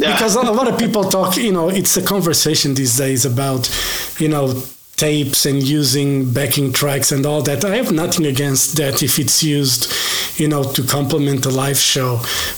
yeah. 0.00 0.12
because 0.12 0.34
a 0.34 0.42
lot 0.42 0.66
of 0.66 0.76
people 0.78 1.04
talk 1.04 1.36
you 1.36 1.52
know 1.52 1.68
it's 1.68 1.96
a 1.96 2.02
conversation 2.02 2.74
these 2.74 2.96
days 2.96 3.24
about 3.24 3.70
you 4.18 4.28
know 4.28 4.62
tapes 5.04 5.44
and 5.44 5.62
using 5.62 6.32
backing 6.32 6.72
tracks 6.72 7.12
and 7.12 7.26
all 7.26 7.42
that. 7.42 7.62
I 7.64 7.76
have 7.76 7.92
nothing 7.92 8.24
against 8.34 8.76
that 8.78 9.02
if 9.02 9.18
it's 9.18 9.42
used 9.42 9.82
you 10.40 10.48
know 10.48 10.64
to 10.76 10.82
complement 10.96 11.44
a 11.46 11.50
live 11.50 11.80
show. 11.94 12.12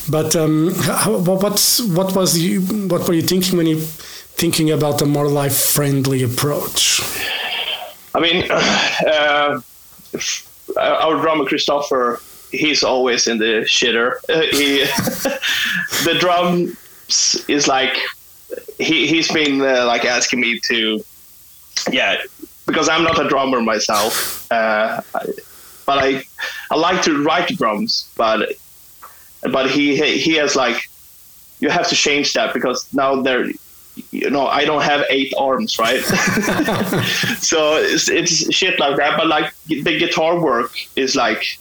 But 0.09 0.29
um 0.35 0.73
how, 1.01 1.17
what's 1.43 1.81
what 1.97 2.15
was 2.15 2.29
you 2.37 2.61
what 2.91 3.01
were 3.07 3.15
you 3.19 3.25
thinking 3.31 3.57
when 3.57 3.67
you 3.73 3.79
thinking 4.41 4.67
about 4.77 5.01
a 5.01 5.05
more 5.05 5.27
live 5.41 5.55
friendly 5.75 6.23
approach? 6.23 7.01
I 8.15 8.19
mean 8.25 8.37
uh, 8.51 9.61
our 10.77 11.15
drummer 11.21 11.45
christopher 11.45 12.21
he's 12.51 12.81
always 12.83 13.27
in 13.27 13.37
the 13.45 13.53
shitter. 13.75 14.07
Uh, 14.29 14.41
he 14.59 14.69
the 16.07 16.15
drum 16.23 16.77
is 17.55 17.67
like 17.67 17.95
he 18.77 19.07
he's 19.07 19.29
been 19.39 19.55
uh, 19.61 19.85
like 19.91 20.05
asking 20.05 20.39
me 20.39 20.59
to 20.69 21.03
yeah 21.91 22.15
because 22.67 22.87
I'm 22.87 23.03
not 23.03 23.17
a 23.23 23.27
drummer 23.27 23.61
myself 23.61 24.51
uh, 24.51 25.01
I, 25.15 25.25
but 25.85 25.97
I 26.03 26.23
I 26.69 26.75
like 26.75 27.01
to 27.03 27.23
write 27.23 27.49
drums 27.57 28.11
but 28.15 28.53
but 29.51 29.71
he 29.71 29.95
he 30.17 30.33
has 30.35 30.55
like 30.55 30.79
you 31.59 31.69
have 31.69 31.87
to 31.89 31.95
change 31.95 32.33
that 32.33 32.53
because 32.53 32.87
now 32.93 33.21
they're 33.21 33.47
you 34.11 34.29
know 34.29 34.45
I 34.45 34.65
don't 34.65 34.83
have 34.83 35.05
eight 35.09 35.33
arms 35.37 35.79
right? 35.79 36.01
So 37.51 37.77
it's, 37.77 38.09
it's 38.09 38.53
shit 38.53 38.79
like 38.79 38.97
that 38.97 39.17
but 39.17 39.27
like 39.27 39.53
the 39.65 39.97
guitar 39.97 40.39
work 40.39 40.71
is 40.95 41.15
like 41.15 41.57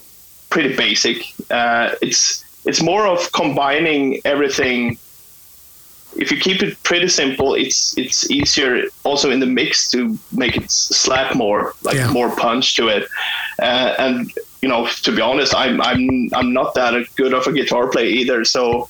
pretty 0.50 0.76
basic. 0.76 1.18
Uh, 1.50 1.94
it's 2.02 2.44
it's 2.64 2.82
more 2.82 3.06
of 3.06 3.30
combining 3.32 4.20
everything 4.25 4.98
if 6.18 6.30
you 6.30 6.38
keep 6.38 6.62
it 6.62 6.82
pretty 6.82 7.08
simple, 7.08 7.54
it's 7.54 7.96
it's 7.96 8.30
easier 8.30 8.85
also 9.04 9.30
in 9.30 9.40
the 9.40 9.46
mix 9.46 9.90
to 9.90 10.18
make 10.32 10.56
it 10.56 10.70
slap 10.70 11.35
more, 11.35 11.75
like 11.82 11.96
yeah. 11.96 12.11
more 12.11 12.35
punch 12.35 12.75
to 12.76 12.88
it. 12.88 13.08
Uh, 13.61 13.94
and 13.99 14.32
you 14.62 14.68
know, 14.68 14.88
to 14.88 15.12
be 15.12 15.20
honest, 15.20 15.54
I'm 15.54 15.80
I'm 15.80 16.30
I'm 16.35 16.52
not 16.52 16.75
that 16.75 16.92
good 17.16 17.32
of 17.35 17.46
a 17.46 17.52
guitar 17.52 17.88
player 17.88 18.06
either. 18.06 18.44
So 18.44 18.88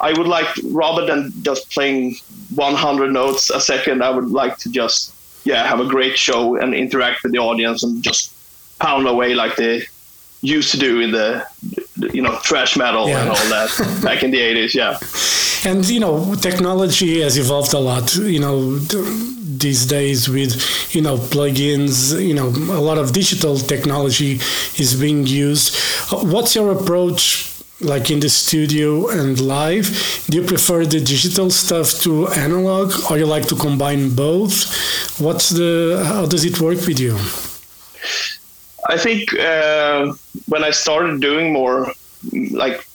I 0.00 0.12
would 0.12 0.26
like 0.26 0.48
rather 0.64 1.06
than 1.06 1.32
just 1.42 1.70
playing 1.70 2.16
100 2.54 3.12
notes 3.12 3.50
a 3.50 3.60
second, 3.60 4.02
I 4.02 4.10
would 4.10 4.30
like 4.30 4.56
to 4.58 4.70
just 4.70 5.12
yeah 5.44 5.66
have 5.66 5.80
a 5.80 5.86
great 5.86 6.16
show 6.18 6.56
and 6.56 6.74
interact 6.74 7.22
with 7.22 7.32
the 7.32 7.38
audience 7.38 7.82
and 7.82 8.02
just 8.02 8.32
pound 8.78 9.06
away 9.06 9.34
like 9.34 9.56
they 9.56 9.82
used 10.46 10.70
to 10.70 10.78
do 10.78 11.00
in 11.00 11.10
the 11.10 11.46
you 12.12 12.22
know 12.22 12.36
thrash 12.36 12.76
metal 12.76 13.08
yeah. 13.08 13.20
and 13.20 13.30
all 13.30 13.48
that 13.48 14.00
back 14.02 14.22
in 14.22 14.30
the 14.30 14.38
80s 14.38 14.74
yeah. 14.74 14.98
And 15.70 15.86
you 15.88 16.00
know 16.00 16.34
technology 16.36 17.20
has 17.22 17.36
evolved 17.38 17.72
a 17.74 17.78
lot 17.78 18.14
you 18.16 18.38
know 18.38 18.78
these 19.58 19.86
days 19.86 20.28
with 20.28 20.94
you 20.94 21.02
know 21.02 21.16
plugins 21.16 21.96
you 22.20 22.34
know 22.34 22.48
a 22.80 22.82
lot 22.88 22.98
of 22.98 23.12
digital 23.12 23.56
technology 23.58 24.32
is 24.82 24.94
being 25.00 25.26
used. 25.26 25.76
Uh, 26.12 26.24
what's 26.32 26.54
your 26.54 26.70
approach 26.72 27.52
like 27.80 28.10
in 28.10 28.20
the 28.20 28.28
studio 28.28 29.08
and 29.08 29.40
live? 29.40 29.86
Do 30.28 30.38
you 30.38 30.46
prefer 30.46 30.84
the 30.84 31.00
digital 31.00 31.50
stuff 31.50 31.88
to 32.04 32.28
analog 32.28 32.92
or 33.10 33.18
you 33.18 33.26
like 33.26 33.46
to 33.48 33.56
combine 33.56 34.14
both? 34.14 34.54
What's 35.20 35.48
the 35.50 36.02
how 36.06 36.26
does 36.26 36.44
it 36.44 36.60
work 36.60 36.86
with 36.86 37.00
you 37.00 37.16
i 38.88 38.96
think 38.96 39.32
uh, 39.38 40.12
when 40.46 40.64
i 40.64 40.70
started 40.70 41.20
doing 41.20 41.52
more 41.52 41.92
like 42.50 42.86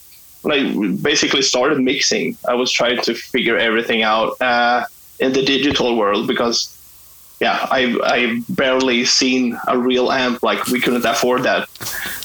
when 0.42 0.52
I 0.52 0.96
basically 0.96 1.42
started 1.42 1.80
mixing, 1.80 2.36
I 2.46 2.54
was 2.54 2.70
trying 2.70 3.00
to 3.02 3.14
figure 3.14 3.56
everything 3.56 4.02
out 4.02 4.40
uh, 4.40 4.84
in 5.20 5.32
the 5.32 5.44
digital 5.44 5.96
world 5.96 6.26
because, 6.26 6.76
yeah, 7.40 7.66
I 7.70 7.96
I 8.02 8.42
barely 8.48 9.04
seen 9.04 9.58
a 9.68 9.78
real 9.78 10.10
amp. 10.12 10.42
Like 10.42 10.66
we 10.66 10.80
couldn't 10.80 11.04
afford 11.04 11.44
that, 11.44 11.68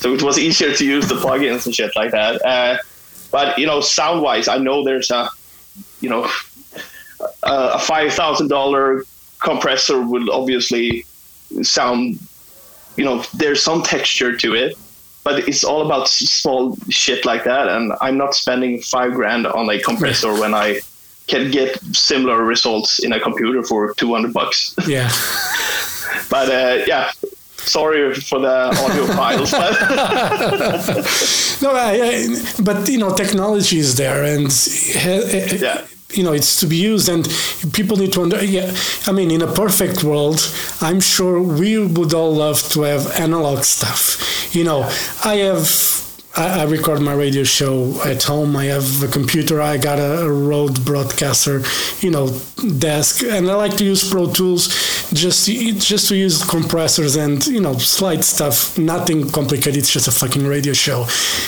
so 0.02 0.14
it 0.14 0.22
was 0.24 0.38
easier 0.38 0.74
to 0.74 0.86
use 0.86 1.08
the 1.08 1.16
plugins 1.16 1.66
and 1.66 1.74
shit 1.76 1.96
like 1.96 2.12
that. 2.12 2.44
Uh, 2.44 2.78
but 3.32 3.58
you 3.58 3.68
know, 3.68 3.82
sound 3.82 4.22
wise, 4.22 4.48
I 4.48 4.58
know 4.58 4.84
there's 4.84 5.12
a, 5.12 5.30
you 6.02 6.10
know, 6.10 6.30
a, 7.44 7.80
five 7.80 8.14
thousand 8.14 8.48
dollar 8.48 9.04
compressor 9.40 10.02
will 10.02 10.32
obviously 10.32 11.06
sound, 11.62 12.20
you 12.98 13.06
know, 13.06 13.24
there's 13.34 13.62
some 13.62 13.84
texture 13.84 14.36
to 14.36 14.56
it 14.56 14.76
but 15.28 15.46
it's 15.46 15.66
all 15.66 15.86
about 15.86 16.08
small 16.08 16.78
shit 16.90 17.26
like 17.26 17.44
that. 17.44 17.68
And 17.68 17.92
I'm 18.00 18.18
not 18.18 18.34
spending 18.34 18.80
five 18.80 19.12
grand 19.14 19.46
on 19.46 19.70
a 19.70 19.78
compressor 19.82 20.32
when 20.32 20.54
I 20.54 20.80
can 21.28 21.52
get 21.52 21.78
similar 21.94 22.42
results 22.46 23.00
in 23.00 23.12
a 23.12 23.20
computer 23.20 23.62
for 23.62 23.94
200 23.96 24.32
bucks. 24.32 24.74
Yeah. 24.88 25.10
but 26.30 26.48
uh, 26.50 26.86
yeah, 26.88 27.12
sorry 27.58 28.16
for 28.16 28.40
the 28.40 28.56
audio 28.84 29.06
files. 29.20 29.52
But 29.52 29.74
no, 31.62 31.76
I, 31.76 32.00
I, 32.02 32.64
but 32.64 32.88
you 32.88 32.98
know, 32.98 33.14
technology 33.14 33.80
is 33.80 33.98
there, 33.98 34.24
and 34.24 34.50
yeah 35.62 35.86
you 36.12 36.24
know 36.24 36.34
it's 36.34 36.60
to 36.60 36.68
be 36.68 36.78
used 36.78 37.10
and 37.10 37.28
people 37.74 37.98
need 37.98 38.14
to 38.14 38.22
under 38.22 38.44
yeah 38.44 38.74
i 39.08 39.12
mean 39.12 39.30
in 39.30 39.42
a 39.42 39.52
perfect 39.52 40.04
world 40.04 40.40
i'm 40.82 41.00
sure 41.00 41.42
we 41.42 41.78
would 41.78 42.14
all 42.14 42.34
love 42.34 42.62
to 42.70 42.82
have 42.82 43.12
analog 43.20 43.64
stuff 43.64 44.56
you 44.56 44.64
know 44.64 44.84
i 45.26 45.36
have 45.36 45.68
I, 46.38 46.62
I, 46.62 46.64
record 46.66 47.02
my 47.02 47.14
radio 47.14 47.44
show 47.44 48.00
at 48.04 48.22
home. 48.22 48.56
I 48.56 48.66
have 48.66 49.02
a 49.02 49.08
computer. 49.08 49.60
I 49.60 49.78
got 49.78 49.98
a, 49.98 50.28
a, 50.28 50.72
broadcaster, 50.86 51.64
you 52.00 52.12
know, 52.12 52.28
desk, 52.78 53.24
and 53.24 53.50
I 53.50 53.56
like 53.56 53.76
to 53.78 53.84
use 53.84 54.08
Pro 54.08 54.32
Tools 54.32 54.97
just 55.20 55.46
to, 55.46 55.74
just 55.74 56.08
to 56.10 56.16
use 56.16 56.44
compressors 56.44 57.16
and 57.16 57.46
you 57.48 57.62
know 57.62 57.74
slight 57.78 58.24
stuff. 58.24 58.78
Nothing 58.78 59.30
complicated. 59.30 59.78
It's 59.78 59.92
just 59.92 60.08
a 60.08 60.12
fucking 60.12 60.46
radio 60.46 60.74
show. 60.74 61.04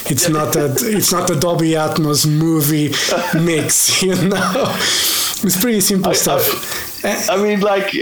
It's 0.06 0.30
not 0.30 0.56
a 0.56 0.74
it's 0.80 1.12
not 1.12 1.30
a 1.30 1.36
Dolby 1.40 1.72
Atmos 1.72 2.26
movie 2.26 2.94
mix. 3.40 4.04
You 4.10 4.16
know, 4.16 4.66
it's 5.44 5.60
pretty 5.62 5.82
simple 5.82 6.12
I, 6.12 6.16
stuff. 6.16 7.06
I, 7.06 7.36
I 7.36 7.44
mean, 7.44 7.60
like, 7.60 7.94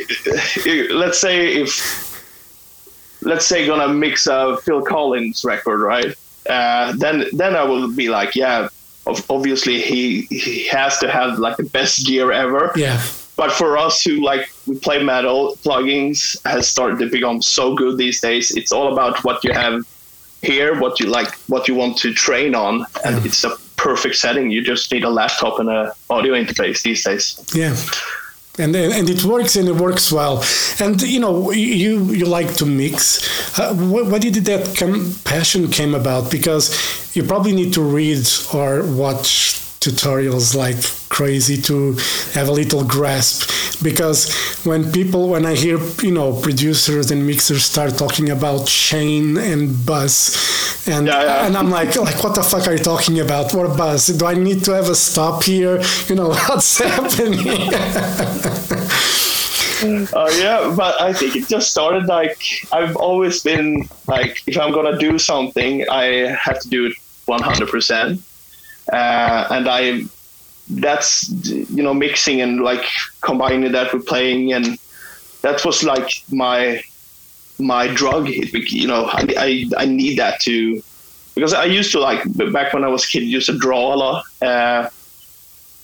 let's 0.91 1.19
say 1.19 1.55
if 1.55 3.21
let's 3.21 3.45
say 3.45 3.65
gonna 3.67 3.93
mix 3.93 4.27
a 4.27 4.57
Phil 4.63 4.83
Collins 4.83 5.43
record, 5.43 5.81
right? 5.81 6.15
uh, 6.49 6.93
then 6.97 7.25
then 7.33 7.55
I 7.55 7.63
will 7.63 7.91
be 7.93 8.09
like, 8.09 8.35
yeah, 8.35 8.69
obviously 9.05 9.81
he 9.81 10.21
he 10.29 10.67
has 10.67 10.97
to 10.99 11.11
have 11.11 11.39
like 11.39 11.57
the 11.57 11.63
best 11.63 12.05
gear 12.05 12.31
ever. 12.31 12.71
Yeah. 12.75 13.01
But 13.37 13.51
for 13.51 13.77
us 13.77 14.01
who 14.01 14.23
like 14.23 14.49
we 14.65 14.77
play 14.79 15.01
metal, 15.01 15.57
plugins 15.63 16.35
has 16.45 16.67
started 16.67 16.99
to 16.99 17.09
become 17.09 17.41
so 17.41 17.75
good 17.75 17.97
these 17.97 18.19
days. 18.19 18.51
It's 18.51 18.71
all 18.71 18.91
about 18.91 19.23
what 19.23 19.43
you 19.43 19.53
have 19.53 19.87
here, 20.41 20.79
what 20.79 20.99
you 20.99 21.05
like, 21.07 21.33
what 21.47 21.67
you 21.67 21.75
want 21.75 21.97
to 21.99 22.13
train 22.13 22.55
on, 22.55 22.85
and 23.05 23.25
it's 23.25 23.43
a 23.43 23.55
perfect 23.77 24.15
setting. 24.15 24.49
You 24.49 24.61
just 24.63 24.91
need 24.91 25.03
a 25.03 25.09
laptop 25.09 25.59
and 25.59 25.69
a 25.69 25.93
audio 26.09 26.33
interface 26.33 26.81
these 26.81 27.03
days. 27.03 27.39
Yeah 27.53 27.75
and 28.59 28.75
and 28.75 29.09
it 29.09 29.23
works 29.23 29.55
and 29.55 29.67
it 29.67 29.75
works 29.75 30.11
well. 30.11 30.43
And 30.79 31.01
you 31.01 31.19
know, 31.19 31.51
you 31.51 32.05
you 32.11 32.25
like 32.25 32.55
to 32.55 32.65
mix. 32.65 33.57
Uh, 33.57 33.73
what, 33.75 34.21
did 34.21 34.33
that 34.45 34.75
come, 34.75 35.13
passion 35.23 35.69
came 35.69 35.93
about? 35.93 36.31
Because 36.31 37.15
you 37.15 37.23
probably 37.23 37.53
need 37.53 37.73
to 37.73 37.81
read 37.81 38.27
or 38.53 38.83
watch 38.83 39.61
tutorials 39.87 40.55
like 40.55 40.77
crazy 41.09 41.57
to 41.61 41.93
have 42.33 42.47
a 42.47 42.51
little 42.51 42.83
grasp. 42.83 43.49
Because 43.81 44.33
when 44.65 44.91
people 44.91 45.29
when 45.29 45.45
i 45.45 45.53
hear 45.53 45.77
you 46.01 46.11
know 46.11 46.29
producers 46.41 47.11
and 47.11 47.25
mixers 47.25 47.63
start 47.63 47.97
talking 47.97 48.29
about 48.29 48.65
chain 48.65 49.37
and 49.37 49.85
bus 49.85 50.87
and 50.87 51.07
yeah, 51.07 51.23
yeah. 51.23 51.45
and 51.45 51.55
i'm 51.55 51.69
like 51.69 51.95
like 51.95 52.23
what 52.23 52.33
the 52.33 52.43
fuck 52.43 52.67
are 52.67 52.73
you 52.73 52.83
talking 52.83 53.19
about? 53.19 53.53
What 53.53 53.77
bus? 53.77 54.07
Do 54.07 54.25
i 54.25 54.33
need 54.33 54.63
to 54.65 54.71
have 54.73 54.89
a 54.89 54.95
stop 54.95 55.43
here? 55.43 55.81
You 56.07 56.15
know 56.15 56.29
what's 56.47 56.79
happening? 56.79 57.69
Uh, 59.79 60.31
yeah, 60.39 60.73
but 60.75 60.99
I 60.99 61.13
think 61.13 61.35
it 61.35 61.47
just 61.47 61.69
started 61.69 62.07
like 62.07 62.41
I've 62.71 62.95
always 62.95 63.43
been 63.43 63.87
like 64.07 64.41
if 64.47 64.57
I'm 64.57 64.71
gonna 64.71 64.97
do 64.97 65.19
something, 65.19 65.87
I 65.89 66.35
have 66.45 66.59
to 66.61 66.69
do 66.69 66.87
it 66.87 66.93
100 67.25 67.69
percent 67.69 68.21
uh, 68.91 69.47
and 69.51 69.67
I 69.67 70.03
that's 70.69 71.29
you 71.29 71.83
know 71.83 71.93
mixing 71.93 72.41
and 72.41 72.61
like 72.61 72.85
combining 73.21 73.71
that 73.71 73.93
with 73.93 74.05
playing 74.05 74.51
and 74.51 74.77
that 75.41 75.63
was 75.63 75.83
like 75.83 76.09
my 76.31 76.81
my 77.59 77.87
drug. 77.87 78.29
You 78.29 78.87
know, 78.87 79.05
I, 79.05 79.25
I, 79.37 79.69
I 79.77 79.85
need 79.85 80.17
that 80.19 80.39
to 80.41 80.81
because 81.35 81.53
I 81.53 81.65
used 81.65 81.91
to 81.91 81.99
like 81.99 82.23
back 82.51 82.73
when 82.73 82.83
I 82.83 82.87
was 82.87 83.03
a 83.03 83.07
kid, 83.07 83.23
used 83.23 83.47
to 83.47 83.57
draw 83.57 83.93
a 83.93 83.95
lot. 83.95 84.25
Uh, 84.41 84.89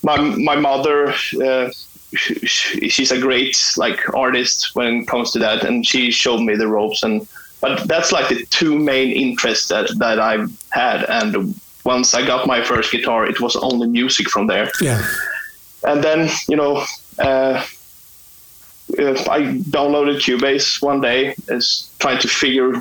my 0.04 0.18
my 0.18 0.56
mother, 0.56 1.14
uh, 1.44 1.70
she's 2.16 3.12
a 3.12 3.20
great 3.20 3.58
like 3.78 4.14
artist 4.14 4.76
when 4.76 5.02
it 5.02 5.08
comes 5.08 5.32
to 5.32 5.40
that, 5.40 5.64
and 5.64 5.86
she 5.86 6.12
showed 6.12 6.42
me 6.42 6.56
the 6.56 6.68
ropes. 6.68 7.04
And 7.04 7.28
but 7.62 7.88
that's 7.88 8.12
like 8.12 8.30
the 8.30 8.46
two 8.48 8.78
main 8.78 9.12
interests 9.12 9.70
that 9.70 9.90
that 10.00 10.20
I've 10.20 10.52
had. 10.72 11.06
And 11.06 11.60
once 11.86 12.14
I 12.14 12.26
got 12.26 12.48
my 12.48 12.64
first 12.64 12.92
guitar, 12.92 13.26
it 13.26 13.40
was 13.40 13.56
only 13.56 13.88
music 13.88 14.30
from 14.30 14.48
there. 14.48 14.72
Yeah. 14.82 15.06
And 15.84 16.04
then 16.04 16.30
you 16.48 16.58
know. 16.58 16.84
Uh, 17.20 17.64
I 19.00 19.58
downloaded 19.70 20.18
Cubase 20.18 20.82
one 20.82 21.02
day, 21.02 21.36
is 21.48 21.90
trying 22.00 22.20
to 22.20 22.28
figure 22.28 22.74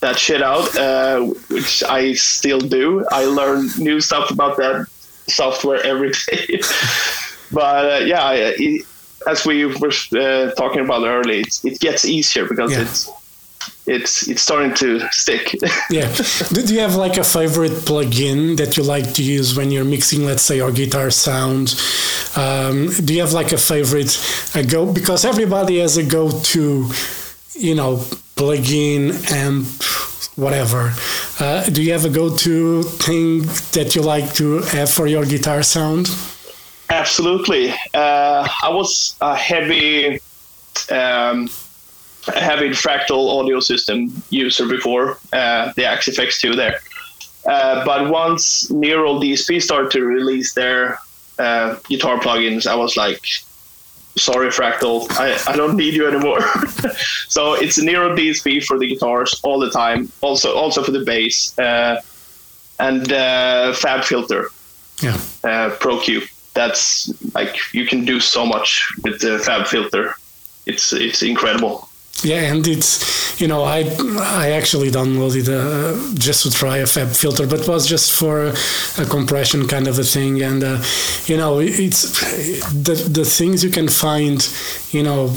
that 0.00 0.16
shit 0.16 0.42
out, 0.42 0.74
uh, 0.76 1.20
which 1.50 1.82
I 1.82 2.14
still 2.14 2.60
do. 2.60 3.04
I 3.10 3.24
learn 3.24 3.68
new 3.78 4.00
stuff 4.00 4.30
about 4.30 4.56
that 4.58 4.86
software 5.26 5.84
every 5.84 6.12
day. 6.26 6.60
but 7.52 8.02
uh, 8.02 8.04
yeah, 8.04 8.30
it, 8.32 8.86
as 9.26 9.44
we 9.44 9.66
were 9.66 9.92
uh, 10.12 10.52
talking 10.52 10.80
about 10.80 11.06
earlier, 11.06 11.44
it 11.64 11.80
gets 11.80 12.04
easier 12.04 12.46
because 12.46 12.72
yeah. 12.72 12.82
it's 12.82 13.10
it's 13.88 14.28
it's 14.28 14.42
starting 14.42 14.74
to 14.74 15.00
stick. 15.10 15.56
yeah. 15.90 16.12
Do 16.52 16.74
you 16.74 16.80
have 16.80 16.94
like 16.94 17.16
a 17.16 17.24
favorite 17.24 17.72
plugin 17.88 18.56
that 18.58 18.76
you 18.76 18.82
like 18.82 19.14
to 19.14 19.22
use 19.22 19.56
when 19.56 19.70
you're 19.70 19.84
mixing, 19.84 20.24
let's 20.24 20.42
say, 20.42 20.56
your 20.56 20.70
guitar 20.70 21.10
sound? 21.10 21.74
Um, 22.36 22.90
do 23.04 23.14
you 23.14 23.20
have 23.20 23.32
like 23.32 23.52
a 23.52 23.58
favorite 23.58 24.12
a 24.54 24.62
go? 24.62 24.92
Because 24.92 25.24
everybody 25.24 25.78
has 25.78 25.96
a 25.96 26.04
go-to, 26.04 26.90
you 27.54 27.74
know, 27.74 27.96
plugin 28.36 29.30
amp, 29.32 29.66
whatever. 30.36 30.92
Uh, 31.40 31.64
do 31.70 31.82
you 31.82 31.92
have 31.92 32.04
a 32.04 32.10
go-to 32.10 32.82
thing 32.82 33.42
that 33.72 33.94
you 33.94 34.02
like 34.02 34.34
to 34.34 34.60
have 34.76 34.90
for 34.90 35.06
your 35.06 35.24
guitar 35.24 35.62
sound? 35.62 36.08
Absolutely. 36.90 37.70
Uh, 37.94 38.46
I 38.62 38.68
was 38.70 39.16
a 39.20 39.34
heavy. 39.34 40.20
Um, 40.90 41.48
having 42.34 42.72
fractal 42.72 43.40
audio 43.40 43.60
system 43.60 44.10
user 44.30 44.66
before 44.66 45.18
uh, 45.32 45.72
the 45.76 45.84
Axe-Fx 45.84 46.40
2 46.40 46.54
there. 46.54 46.80
Uh, 47.46 47.84
but 47.84 48.10
once 48.10 48.70
Neural 48.70 49.20
DSP 49.20 49.62
started 49.62 49.90
to 49.92 50.04
release 50.04 50.54
their 50.54 50.98
uh, 51.38 51.76
guitar 51.88 52.18
plugins, 52.18 52.66
I 52.66 52.74
was 52.74 52.96
like, 52.96 53.22
sorry, 54.16 54.48
Fractal, 54.48 55.06
I, 55.12 55.50
I 55.50 55.56
don't 55.56 55.76
need 55.76 55.94
you 55.94 56.06
anymore. 56.06 56.40
so 57.28 57.54
it's 57.54 57.78
Neural 57.78 58.16
DSP 58.16 58.64
for 58.64 58.78
the 58.78 58.86
guitars 58.88 59.40
all 59.42 59.58
the 59.58 59.70
time, 59.70 60.10
also 60.20 60.54
also 60.54 60.82
for 60.82 60.90
the 60.90 61.04
bass, 61.04 61.58
uh, 61.58 62.00
and 62.78 63.10
uh, 63.12 63.72
Fab 63.74 64.04
Filter, 64.04 64.50
yeah. 65.02 65.18
Uh, 65.44 65.70
Pro 65.80 66.00
Q. 66.00 66.22
That's 66.54 67.12
like 67.34 67.56
you 67.72 67.86
can 67.86 68.04
do 68.04 68.20
so 68.20 68.44
much 68.44 68.86
with 69.04 69.20
the 69.20 69.38
Fab 69.38 69.66
Filter. 69.66 70.14
It's 70.66 70.92
it's 70.92 71.22
incredible. 71.22 71.87
Yeah, 72.24 72.52
and 72.52 72.66
it's 72.66 73.40
you 73.40 73.46
know 73.46 73.62
I 73.62 73.84
I 74.18 74.50
actually 74.50 74.90
downloaded 74.90 75.48
uh, 75.48 76.18
just 76.18 76.42
to 76.42 76.50
try 76.50 76.78
a 76.78 76.86
Fab 76.86 77.08
filter, 77.08 77.46
but 77.46 77.66
was 77.68 77.86
just 77.86 78.12
for 78.12 78.52
a 78.98 79.06
compression 79.06 79.68
kind 79.68 79.86
of 79.86 79.98
a 79.98 80.04
thing, 80.04 80.42
and 80.42 80.64
uh, 80.64 80.82
you 81.26 81.36
know 81.36 81.60
it's 81.60 82.02
the 82.72 82.94
the 82.94 83.24
things 83.24 83.62
you 83.62 83.70
can 83.70 83.88
find, 83.88 84.48
you 84.90 85.02
know 85.02 85.28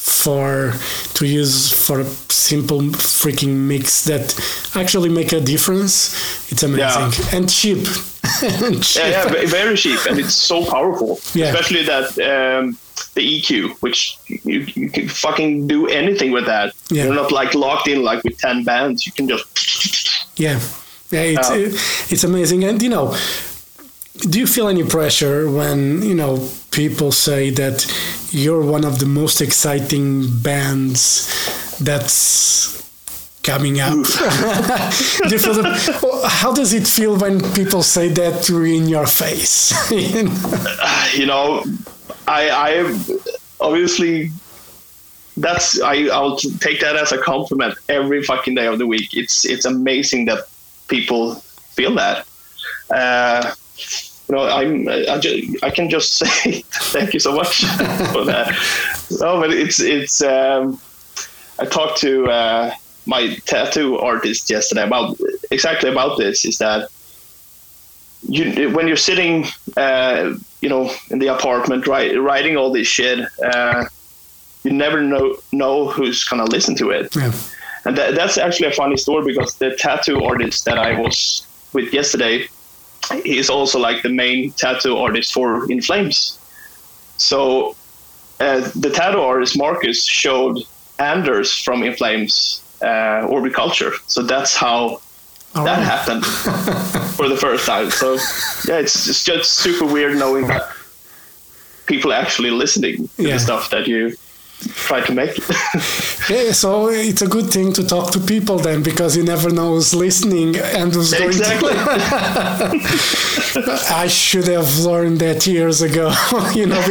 for 0.00 0.72
to 1.14 1.26
use 1.26 1.72
for 1.86 2.00
a 2.00 2.04
simple 2.04 2.80
freaking 2.80 3.54
mix 3.68 4.04
that 4.04 4.34
actually 4.74 5.08
make 5.08 5.32
a 5.32 5.40
difference 5.40 6.50
it's 6.50 6.62
amazing 6.62 7.12
yeah. 7.12 7.36
and 7.36 7.48
cheap. 7.48 7.78
and 8.42 8.82
cheap. 8.82 9.02
yeah 9.02 9.32
yeah 9.32 9.46
very 9.46 9.76
cheap 9.76 10.00
and 10.08 10.18
it's 10.18 10.34
so 10.34 10.64
powerful 10.64 11.20
yeah. 11.34 11.46
especially 11.46 11.84
that 11.84 12.18
um, 12.18 12.76
the 13.14 13.40
EQ, 13.40 13.70
which 13.82 14.18
you, 14.26 14.60
you 14.74 14.90
can 14.90 15.08
fucking 15.08 15.66
do 15.66 15.88
anything 15.88 16.32
with 16.32 16.46
that. 16.46 16.74
Yeah. 16.90 17.04
You're 17.04 17.14
not 17.14 17.32
like 17.32 17.54
locked 17.54 17.88
in 17.88 18.02
like 18.02 18.22
with 18.24 18.38
10 18.38 18.64
bands. 18.64 19.06
You 19.06 19.12
can 19.12 19.28
just. 19.28 20.38
Yeah. 20.38 20.60
Yeah, 21.10 21.22
it's, 21.22 21.50
uh, 21.50 22.12
it's 22.14 22.22
amazing. 22.22 22.62
And, 22.64 22.80
you 22.80 22.88
know, 22.88 23.16
do 24.18 24.38
you 24.38 24.46
feel 24.46 24.68
any 24.68 24.84
pressure 24.84 25.50
when, 25.50 26.02
you 26.02 26.14
know, 26.14 26.48
people 26.70 27.10
say 27.10 27.50
that 27.50 27.84
you're 28.30 28.62
one 28.62 28.84
of 28.84 29.00
the 29.00 29.06
most 29.06 29.40
exciting 29.40 30.26
bands 30.40 31.78
that's 31.80 32.80
coming 33.42 33.80
up. 33.80 34.06
how 36.28 36.52
does 36.52 36.72
it 36.72 36.86
feel 36.86 37.16
when 37.16 37.40
people 37.54 37.82
say 37.82 38.08
that 38.08 38.42
to 38.44 38.64
you 38.64 38.82
in 38.82 38.88
your 38.88 39.06
face? 39.06 39.72
you 41.16 41.26
know, 41.26 41.64
I, 42.30 42.48
I 42.50 42.94
obviously 43.60 44.30
that's 45.36 45.80
I, 45.80 46.06
I'll 46.08 46.36
take 46.36 46.80
that 46.80 46.96
as 46.96 47.12
a 47.12 47.18
compliment 47.18 47.74
every 47.88 48.22
fucking 48.22 48.54
day 48.54 48.66
of 48.66 48.78
the 48.78 48.86
week. 48.86 49.16
It's 49.16 49.44
it's 49.44 49.64
amazing 49.64 50.26
that 50.26 50.48
people 50.88 51.34
feel 51.74 51.94
that. 51.96 52.26
Uh, 52.88 53.52
you 54.28 54.36
know, 54.36 54.44
I'm 54.44 54.88
I, 54.88 55.18
just, 55.18 55.64
I 55.64 55.70
can 55.70 55.90
just 55.90 56.12
say 56.18 56.62
thank 56.92 57.14
you 57.14 57.20
so 57.20 57.34
much 57.34 57.64
for 58.12 58.24
that. 58.24 58.56
No, 59.20 59.40
but 59.40 59.52
it's 59.52 59.80
it's. 59.80 60.22
Um, 60.22 60.80
I 61.58 61.66
talked 61.66 61.98
to 62.00 62.26
uh, 62.26 62.72
my 63.06 63.34
tattoo 63.44 63.98
artist 63.98 64.48
yesterday 64.48 64.84
about 64.84 65.18
exactly 65.50 65.90
about 65.90 66.16
this. 66.16 66.44
Is 66.44 66.58
that 66.58 66.90
you 68.28 68.70
when 68.70 68.86
you're 68.86 68.96
sitting, 68.96 69.46
uh, 69.76 70.34
you 70.60 70.68
know, 70.68 70.92
in 71.10 71.18
the 71.18 71.28
apartment, 71.28 71.86
right, 71.86 72.20
writing 72.20 72.56
all 72.56 72.72
this 72.72 72.86
shit, 72.86 73.26
uh, 73.44 73.84
you 74.64 74.72
never 74.72 75.00
know 75.00 75.36
know 75.52 75.88
who's 75.88 76.24
gonna 76.24 76.44
listen 76.44 76.74
to 76.76 76.90
it. 76.90 77.14
Yeah. 77.16 77.32
And 77.84 77.96
that, 77.96 78.14
that's 78.14 78.36
actually 78.36 78.68
a 78.68 78.72
funny 78.72 78.96
story 78.96 79.24
because 79.24 79.54
the 79.54 79.74
tattoo 79.74 80.22
artist 80.22 80.64
that 80.66 80.78
I 80.78 81.00
was 81.00 81.46
with 81.72 81.94
yesterday, 81.94 82.46
he's 83.24 83.48
also 83.48 83.78
like 83.78 84.02
the 84.02 84.10
main 84.10 84.52
tattoo 84.52 84.98
artist 84.98 85.32
for 85.32 85.70
In 85.70 85.80
Flames. 85.80 86.38
So 87.16 87.74
uh, 88.38 88.70
the 88.76 88.90
tattoo 88.90 89.20
artist 89.20 89.56
Marcus 89.56 90.04
showed 90.04 90.58
Anders 90.98 91.56
from 91.56 91.82
In 91.82 91.94
Flames 91.94 92.62
uh, 92.82 93.26
Culture. 93.54 93.92
So 94.06 94.22
that's 94.22 94.54
how 94.54 95.00
all 95.54 95.64
that 95.64 95.78
right. 95.78 95.84
happened 95.84 96.24
for 97.16 97.28
the 97.28 97.36
first 97.36 97.66
time. 97.66 97.90
So 97.90 98.14
yeah, 98.68 98.78
it's 98.78 99.06
just, 99.06 99.26
just 99.26 99.50
super 99.54 99.84
weird 99.84 100.16
knowing 100.16 100.46
that 100.46 100.70
people 101.86 102.12
are 102.12 102.20
actually 102.20 102.50
listening 102.50 103.08
to 103.16 103.22
yeah. 103.22 103.34
the 103.34 103.40
stuff 103.40 103.70
that 103.70 103.86
you 103.86 104.16
try 104.60 105.00
to 105.00 105.12
make. 105.12 105.36
yeah, 106.28 106.52
so 106.52 106.88
it's 106.88 107.22
a 107.22 107.26
good 107.26 107.50
thing 107.50 107.72
to 107.72 107.84
talk 107.86 108.12
to 108.12 108.20
people 108.20 108.58
then 108.58 108.82
because 108.82 109.16
you 109.16 109.24
never 109.24 109.50
know 109.50 109.74
who's 109.74 109.94
listening 109.94 110.56
and 110.56 110.92
who's 110.92 111.12
going 111.12 111.30
exactly. 111.30 111.72
to. 111.72 111.80
I 113.90 114.06
should 114.06 114.46
have 114.48 114.78
learned 114.80 115.18
that 115.20 115.46
years 115.46 115.82
ago. 115.82 116.12
you 116.54 116.66
know, 116.66 116.82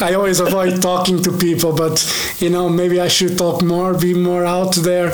I 0.00 0.14
always 0.14 0.40
avoid 0.40 0.80
talking 0.80 1.22
to 1.22 1.32
people, 1.32 1.74
but 1.74 2.02
you 2.38 2.50
know, 2.50 2.68
maybe 2.68 3.00
I 3.00 3.08
should 3.08 3.36
talk 3.38 3.62
more, 3.62 3.94
be 3.94 4.14
more 4.14 4.44
out 4.44 4.74
there, 4.76 5.12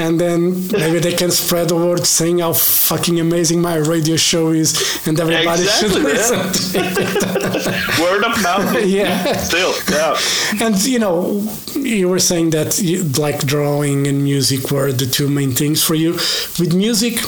and 0.00 0.18
then 0.18 0.66
maybe 0.72 0.98
they 0.98 1.12
can 1.12 1.30
spread 1.30 1.68
the 1.68 1.76
word 1.76 2.06
saying 2.06 2.38
how 2.38 2.52
fucking 2.54 3.20
amazing 3.20 3.60
my 3.60 3.76
radio 3.76 4.16
show 4.16 4.48
is, 4.50 5.06
and 5.06 5.20
everybody 5.20 5.62
exactly, 5.62 5.90
should 5.90 6.02
listen. 6.02 6.38
Word 8.02 8.24
of 8.24 8.42
mouth. 8.42 8.70
Yeah. 8.90 9.36
Still, 9.36 9.74
yeah. 9.90 10.16
And 10.60 10.82
you 10.84 10.98
know, 10.98 11.46
you 11.74 12.08
were 12.08 12.18
saying 12.18 12.50
that 12.50 12.78
you, 12.78 13.02
like 13.24 13.46
drawing 13.46 14.06
and 14.06 14.24
music 14.24 14.70
were 14.70 14.90
the 14.92 15.06
two 15.06 15.28
main 15.28 15.52
things 15.52 15.84
for 15.84 15.94
you. 15.94 16.12
With 16.58 16.74
music, 16.74 17.18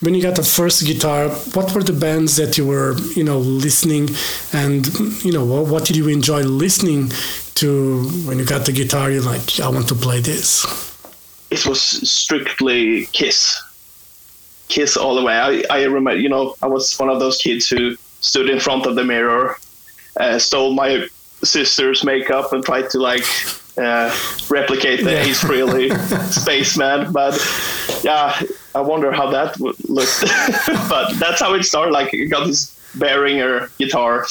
when 0.00 0.14
you 0.14 0.22
got 0.22 0.36
the 0.36 0.42
first 0.42 0.84
guitar, 0.84 1.28
what 1.54 1.74
were 1.74 1.82
the 1.82 1.92
bands 1.92 2.36
that 2.36 2.58
you 2.58 2.66
were, 2.66 2.96
you 3.14 3.24
know, 3.24 3.38
listening, 3.38 4.10
and 4.52 4.86
you 5.24 5.32
know, 5.32 5.44
what, 5.44 5.66
what 5.68 5.84
did 5.84 5.96
you 5.96 6.08
enjoy 6.08 6.42
listening 6.42 7.10
to 7.54 8.02
when 8.26 8.38
you 8.38 8.44
got 8.44 8.66
the 8.66 8.72
guitar? 8.72 9.10
You're 9.10 9.22
like, 9.22 9.60
I 9.60 9.68
want 9.68 9.88
to 9.88 9.94
play 9.94 10.20
this. 10.20 10.95
It 11.50 11.66
was 11.66 11.80
strictly 11.80 13.06
Kiss, 13.06 13.62
Kiss 14.68 14.96
all 14.96 15.14
the 15.14 15.22
way. 15.22 15.34
I, 15.34 15.62
I 15.70 15.84
remember, 15.84 16.18
you 16.18 16.28
know, 16.28 16.54
I 16.62 16.66
was 16.66 16.98
one 16.98 17.08
of 17.08 17.20
those 17.20 17.38
kids 17.38 17.68
who 17.68 17.96
stood 18.20 18.50
in 18.50 18.58
front 18.58 18.86
of 18.86 18.96
the 18.96 19.04
mirror, 19.04 19.56
uh, 20.18 20.38
stole 20.38 20.74
my 20.74 21.06
sister's 21.44 22.02
makeup 22.02 22.52
and 22.52 22.64
tried 22.64 22.90
to 22.90 22.98
like 22.98 23.24
uh, 23.78 24.14
replicate 24.48 25.04
the 25.04 25.12
yeah. 25.12 25.24
Ace 25.24 25.42
Frehley 25.42 25.90
spaceman. 26.32 27.12
But 27.12 27.34
yeah, 28.02 28.40
I 28.74 28.80
wonder 28.80 29.12
how 29.12 29.30
that 29.30 29.58
would 29.60 29.76
look. 29.88 30.08
but 30.88 31.12
that's 31.18 31.40
how 31.40 31.54
it 31.54 31.62
started. 31.64 31.92
Like, 31.92 32.12
you 32.12 32.28
got 32.28 32.46
this 32.46 32.74
Behringer 32.96 33.76
guitar 33.78 34.26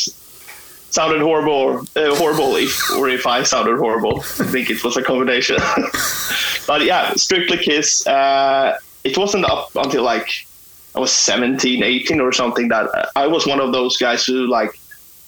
sounded 0.95 1.21
horrible, 1.21 1.81
uh, 1.97 2.15
horrible, 2.15 2.55
if, 2.55 2.89
or 2.91 3.09
if 3.09 3.27
I 3.27 3.43
sounded 3.43 3.77
horrible. 3.77 4.21
I 4.21 4.45
think 4.53 4.69
it 4.69 4.81
was 4.81 4.95
a 4.95 5.03
combination. 5.03 5.57
but 6.67 6.85
yeah, 6.85 7.13
Strictly 7.15 7.57
Kiss. 7.57 8.07
Uh, 8.07 8.77
it 9.03 9.17
wasn't 9.17 9.43
up 9.45 9.75
until 9.75 10.03
like 10.03 10.47
I 10.95 10.99
was 10.99 11.11
17, 11.11 11.83
18 11.83 12.21
or 12.21 12.31
something 12.31 12.69
that 12.69 13.09
I 13.15 13.27
was 13.27 13.45
one 13.45 13.59
of 13.59 13.73
those 13.73 13.97
guys 13.97 14.25
who 14.25 14.47
like 14.47 14.71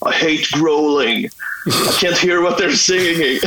I 0.04 0.14
hate 0.14 0.48
growling. 0.54 1.30
I 1.68 1.98
can't 2.00 2.18
hear 2.18 2.42
what 2.42 2.58
they're 2.58 2.74
singing. 2.74 3.42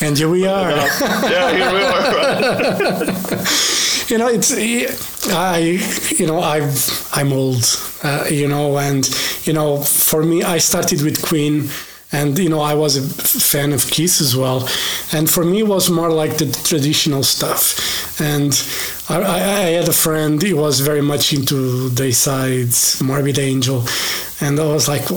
and 0.02 0.18
here 0.18 0.28
we 0.28 0.46
are. 0.56 0.70
yeah, 0.70 1.52
here 1.56 1.72
we 1.72 1.82
are. 1.82 2.02
You 4.08 4.18
know, 4.18 4.28
it's 4.28 4.52
I, 5.30 5.58
you 6.16 6.26
know, 6.26 6.40
I've 6.40 7.08
I'm 7.12 7.32
old, 7.32 7.64
uh, 8.02 8.26
you 8.30 8.48
know, 8.48 8.78
and 8.78 9.08
you 9.44 9.52
know, 9.52 9.78
for 9.78 10.22
me, 10.22 10.42
I 10.42 10.58
started 10.58 11.02
with 11.02 11.24
Queen 11.24 11.70
and 12.14 12.38
you 12.38 12.48
know 12.48 12.60
i 12.60 12.74
was 12.74 12.96
a 12.96 13.02
fan 13.50 13.72
of 13.72 13.90
kiss 13.90 14.20
as 14.20 14.36
well. 14.36 14.68
And 15.12 15.28
for 15.28 15.44
me 15.44 15.60
it 15.60 15.66
was 15.66 15.90
more 15.90 16.10
like 16.10 16.38
the 16.38 16.46
traditional 16.64 17.22
stuff. 17.22 18.20
And 18.20 18.52
i, 19.08 19.20
I 19.20 19.70
had 19.78 19.88
a 19.88 19.92
friend 19.92 20.40
he 20.40 20.54
was 20.54 20.80
very 20.80 21.02
much 21.02 21.32
into 21.32 21.88
the 21.88 22.02
Deicide's 22.02 23.02
morbid 23.02 23.38
angel 23.38 23.84
and 24.44 24.60
i 24.60 24.64
was 24.64 24.86
like 24.88 25.08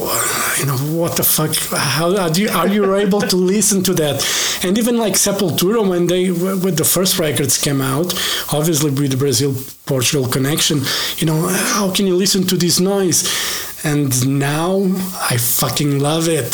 you 0.59 0.65
know 0.65 0.77
what 0.99 1.15
the 1.17 1.23
fuck 1.23 1.53
how 1.75 2.15
are 2.15 2.31
you, 2.31 2.49
are 2.49 2.67
you 2.67 2.95
able 2.95 3.21
to 3.21 3.35
listen 3.35 3.83
to 3.83 3.93
that 3.93 4.15
and 4.63 4.77
even 4.77 4.97
like 4.97 5.13
sepultura 5.13 5.87
when 5.87 6.07
they 6.07 6.29
when 6.31 6.75
the 6.75 6.83
first 6.95 7.19
records 7.19 7.57
came 7.57 7.81
out 7.81 8.13
obviously 8.53 8.89
with 8.89 9.11
the 9.11 9.17
brazil 9.17 9.53
portugal 9.85 10.27
connection 10.27 10.81
you 11.17 11.25
know 11.27 11.47
how 11.75 11.91
can 11.93 12.07
you 12.07 12.15
listen 12.15 12.43
to 12.43 12.55
this 12.55 12.79
noise 12.79 13.19
and 13.83 14.39
now 14.39 14.81
I 15.29 15.37
fucking 15.37 15.99
love 15.99 16.27
it. 16.27 16.53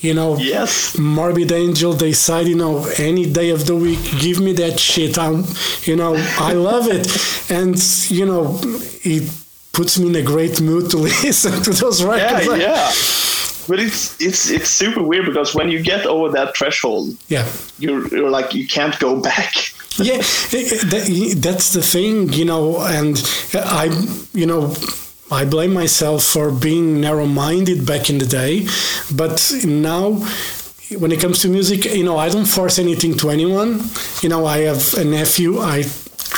You 0.00 0.12
know, 0.12 0.36
yes. 0.36 0.98
Morbid 0.98 1.52
Angel, 1.52 1.94
Deicide, 1.94 2.46
you 2.46 2.56
know, 2.56 2.84
any 2.98 3.30
day 3.32 3.50
of 3.50 3.66
the 3.66 3.76
week, 3.76 4.00
give 4.20 4.40
me 4.40 4.52
that 4.54 4.78
shit. 4.80 5.16
I'm, 5.16 5.44
you 5.82 5.96
know, 5.96 6.14
I 6.38 6.52
love 6.52 6.88
it, 6.88 7.06
and 7.50 7.78
you 8.10 8.26
know, 8.26 8.60
it 9.04 9.43
puts 9.74 9.98
me 9.98 10.08
in 10.08 10.16
a 10.16 10.22
great 10.22 10.60
mood 10.60 10.90
to 10.90 10.96
listen 11.24 11.62
to 11.62 11.70
those 11.70 12.02
records. 12.02 12.46
Yeah, 12.46 12.56
yeah. 12.56 12.92
But 13.66 13.80
it's 13.80 14.20
it's 14.20 14.50
it's 14.50 14.68
super 14.68 15.02
weird 15.02 15.26
because 15.26 15.54
when 15.54 15.70
you 15.70 15.82
get 15.82 16.04
over 16.06 16.30
that 16.32 16.56
threshold, 16.56 17.16
yeah, 17.28 17.50
you're 17.78 18.06
you're 18.08 18.30
like 18.30 18.54
you 18.54 18.66
can't 18.66 18.98
go 18.98 19.20
back. 19.20 19.54
yeah, 19.96 20.16
that's 20.16 21.72
the 21.72 21.80
thing, 21.80 22.32
you 22.32 22.44
know, 22.44 22.80
and 22.80 23.16
I, 23.54 23.84
you 24.32 24.44
know 24.44 24.74
I 25.30 25.44
blame 25.44 25.72
myself 25.72 26.24
for 26.24 26.50
being 26.50 27.00
narrow 27.00 27.26
minded 27.26 27.86
back 27.86 28.10
in 28.10 28.18
the 28.18 28.26
day, 28.26 28.66
but 29.14 29.54
now 29.64 30.20
when 30.98 31.12
it 31.12 31.20
comes 31.20 31.40
to 31.42 31.48
music, 31.48 31.84
you 31.86 32.04
know, 32.04 32.16
I 32.18 32.28
don't 32.28 32.44
force 32.44 32.78
anything 32.78 33.16
to 33.18 33.30
anyone. 33.30 33.80
You 34.22 34.28
know, 34.28 34.46
I 34.46 34.58
have 34.58 34.94
a 34.94 35.04
nephew. 35.04 35.60
I 35.60 35.84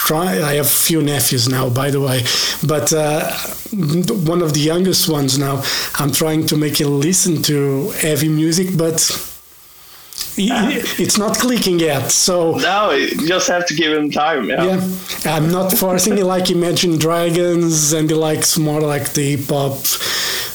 try. 0.07 0.41
I 0.43 0.55
have 0.55 0.67
a 0.67 0.79
few 0.89 1.03
nephews 1.03 1.49
now, 1.49 1.69
by 1.69 1.91
the 1.91 2.01
way, 2.01 2.23
but 2.67 2.93
uh, 2.93 3.31
one 4.33 4.43
of 4.43 4.55
the 4.55 4.61
youngest 4.61 5.09
ones 5.09 5.39
now. 5.39 5.63
I'm 5.99 6.13
trying 6.13 6.47
to 6.47 6.57
make 6.57 6.81
him 6.81 7.01
listen 7.01 7.43
to 7.43 7.91
heavy 7.91 8.29
music, 8.29 8.69
but 8.77 8.95
it's 10.39 11.19
not 11.19 11.37
clicking 11.39 11.79
yet. 11.81 12.13
So 12.13 12.53
no, 12.53 12.93
you 12.93 13.27
just 13.27 13.49
have 13.49 13.67
to 13.67 13.75
give 13.75 13.93
him 13.93 14.11
time. 14.11 14.49
Yeah, 14.49 14.65
yeah. 14.65 15.35
I'm 15.35 15.51
not 15.51 15.73
forcing 15.73 16.19
it 16.19 16.25
like 16.35 16.51
Imagine 16.51 16.99
Dragons, 16.99 17.93
and 17.93 18.09
he 18.09 18.17
likes 18.17 18.57
more 18.57 18.81
like 18.81 19.13
the 19.13 19.37
hip 19.37 19.49
hop, 19.49 19.79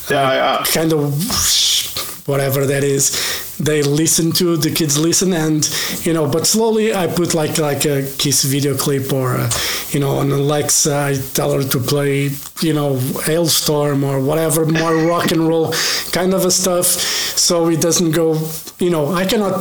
yeah, 0.10 0.18
uh, 0.18 0.34
yeah. 0.34 0.64
kind 0.74 0.94
of 0.94 2.28
whatever 2.28 2.66
that 2.66 2.84
is 2.84 3.51
they 3.66 3.84
listen 3.84 4.32
to 4.32 4.58
the 4.58 4.72
kids 4.72 4.98
listen 4.98 5.34
and 5.34 5.70
you 6.02 6.14
know 6.14 6.28
but 6.28 6.48
slowly 6.48 6.94
i 6.94 7.06
put 7.08 7.34
like 7.34 7.58
like 7.58 7.86
a 7.86 8.10
kiss 8.18 8.44
video 8.44 8.76
clip 8.76 9.14
or 9.14 9.36
uh, 9.36 9.50
you 9.90 10.00
know 10.00 10.18
on 10.18 10.32
alexa 10.32 10.96
i 10.96 11.14
tell 11.34 11.52
her 11.54 11.64
to 11.64 11.80
play 11.80 12.30
you 12.62 12.74
know 12.74 12.96
Halestorm 13.28 14.04
or 14.04 14.20
whatever 14.20 14.66
more 14.66 14.96
rock 15.08 15.32
and 15.32 15.48
roll 15.48 15.74
kind 16.12 16.34
of 16.34 16.46
a 16.46 16.52
stuff. 16.52 16.86
So 16.86 17.70
it 17.70 17.82
doesn't 17.82 18.12
go 18.12 18.40
you 18.80 18.90
know 18.90 19.14
i 19.14 19.26
cannot 19.26 19.54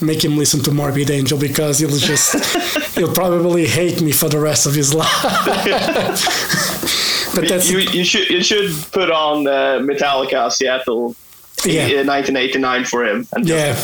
make 0.00 0.24
him 0.24 0.36
listen 0.36 0.60
to 0.64 0.70
morbid 0.70 1.10
angel 1.10 1.38
because 1.38 1.78
he'll 1.78 1.98
just 1.98 2.34
he'll 2.94 3.12
probably 3.12 3.66
hate 3.66 4.00
me 4.02 4.12
for 4.12 4.28
the 4.28 4.38
rest 4.38 4.66
of 4.66 4.74
his 4.74 4.94
life. 5.00 5.08
But 7.34 7.48
that's 7.48 7.70
you, 7.70 7.78
you 7.78 8.04
should 8.04 8.28
you 8.28 8.42
should 8.42 8.70
put 8.92 9.10
on 9.10 9.46
uh, 9.46 9.80
metallica 9.80 10.52
seattle 10.52 11.16
yeah. 11.66 12.04
1989 12.04 12.84
for 12.84 13.04
him. 13.04 13.26
And 13.32 13.48
yeah. 13.48 13.76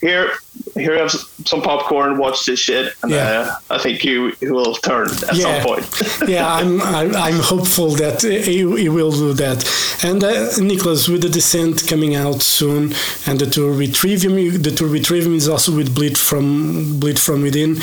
Here, 0.00 0.32
here 0.74 0.98
have 0.98 1.12
some 1.12 1.62
popcorn. 1.62 2.18
Watch 2.18 2.44
this 2.44 2.60
shit, 2.60 2.92
and 3.02 3.10
yeah. 3.10 3.58
uh, 3.70 3.74
I 3.74 3.78
think 3.78 4.04
you 4.04 4.32
he 4.38 4.50
will 4.50 4.74
turn 4.74 5.08
at 5.08 5.34
yeah. 5.34 5.44
some 5.44 5.62
point. 5.62 6.28
yeah, 6.28 6.46
I'm, 6.46 6.82
I'm, 6.82 7.16
I'm 7.16 7.40
hopeful 7.40 7.88
that 7.92 8.20
he, 8.20 8.58
he 8.82 8.88
will 8.90 9.12
do 9.12 9.32
that. 9.32 9.64
And 10.04 10.22
uh, 10.22 10.50
Nicholas, 10.60 11.08
with 11.08 11.22
the 11.22 11.30
Descent 11.30 11.86
coming 11.88 12.16
out 12.16 12.42
soon, 12.42 12.92
and 13.26 13.40
the 13.40 13.46
tour 13.46 13.74
with 13.74 13.94
Trivium, 13.94 14.62
the 14.62 14.72
tour 14.72 14.90
with 14.90 15.06
Trivium 15.06 15.36
is 15.36 15.48
also 15.48 15.74
with 15.74 15.94
Bleed 15.94 16.18
from 16.18 17.00
Bleed 17.00 17.18
from 17.18 17.40
Within, 17.40 17.78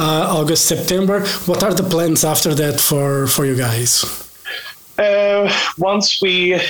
uh, 0.00 0.26
August 0.28 0.66
September. 0.66 1.24
What 1.46 1.62
are 1.62 1.72
the 1.72 1.84
plans 1.84 2.24
after 2.24 2.52
that 2.52 2.80
for 2.80 3.28
for 3.28 3.46
you 3.46 3.54
guys? 3.54 4.04
Uh, 4.98 5.48
once 5.78 6.20
we 6.20 6.60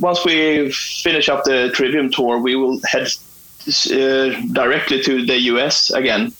once 0.00 0.24
we 0.24 0.70
finish 0.72 1.28
up 1.28 1.44
the 1.44 1.70
Trivium 1.74 2.10
tour, 2.10 2.38
we 2.38 2.56
will 2.56 2.80
head 2.86 3.08
uh, 3.66 4.40
directly 4.52 5.02
to 5.02 5.24
the 5.24 5.38
US 5.52 5.90
again 5.90 6.32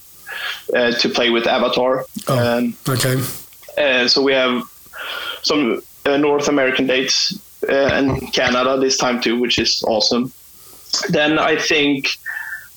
uh, 0.75 0.93
to 0.93 1.09
play 1.09 1.31
with 1.31 1.47
Avatar. 1.47 2.05
Oh, 2.29 2.59
um, 2.59 2.77
okay. 2.88 3.23
Uh, 3.79 4.09
so 4.09 4.23
we 4.23 4.33
have 4.33 4.62
some 5.43 5.83
uh, 6.05 6.17
North 6.17 6.49
American 6.49 6.87
dates 6.87 7.38
uh, 7.69 7.90
and 7.93 8.33
Canada 8.33 8.79
this 8.79 8.97
time 8.97 9.21
too, 9.21 9.40
which 9.40 9.59
is 9.59 9.83
awesome. 9.87 10.33
Then 11.09 11.38
I 11.38 11.57
think 11.57 12.17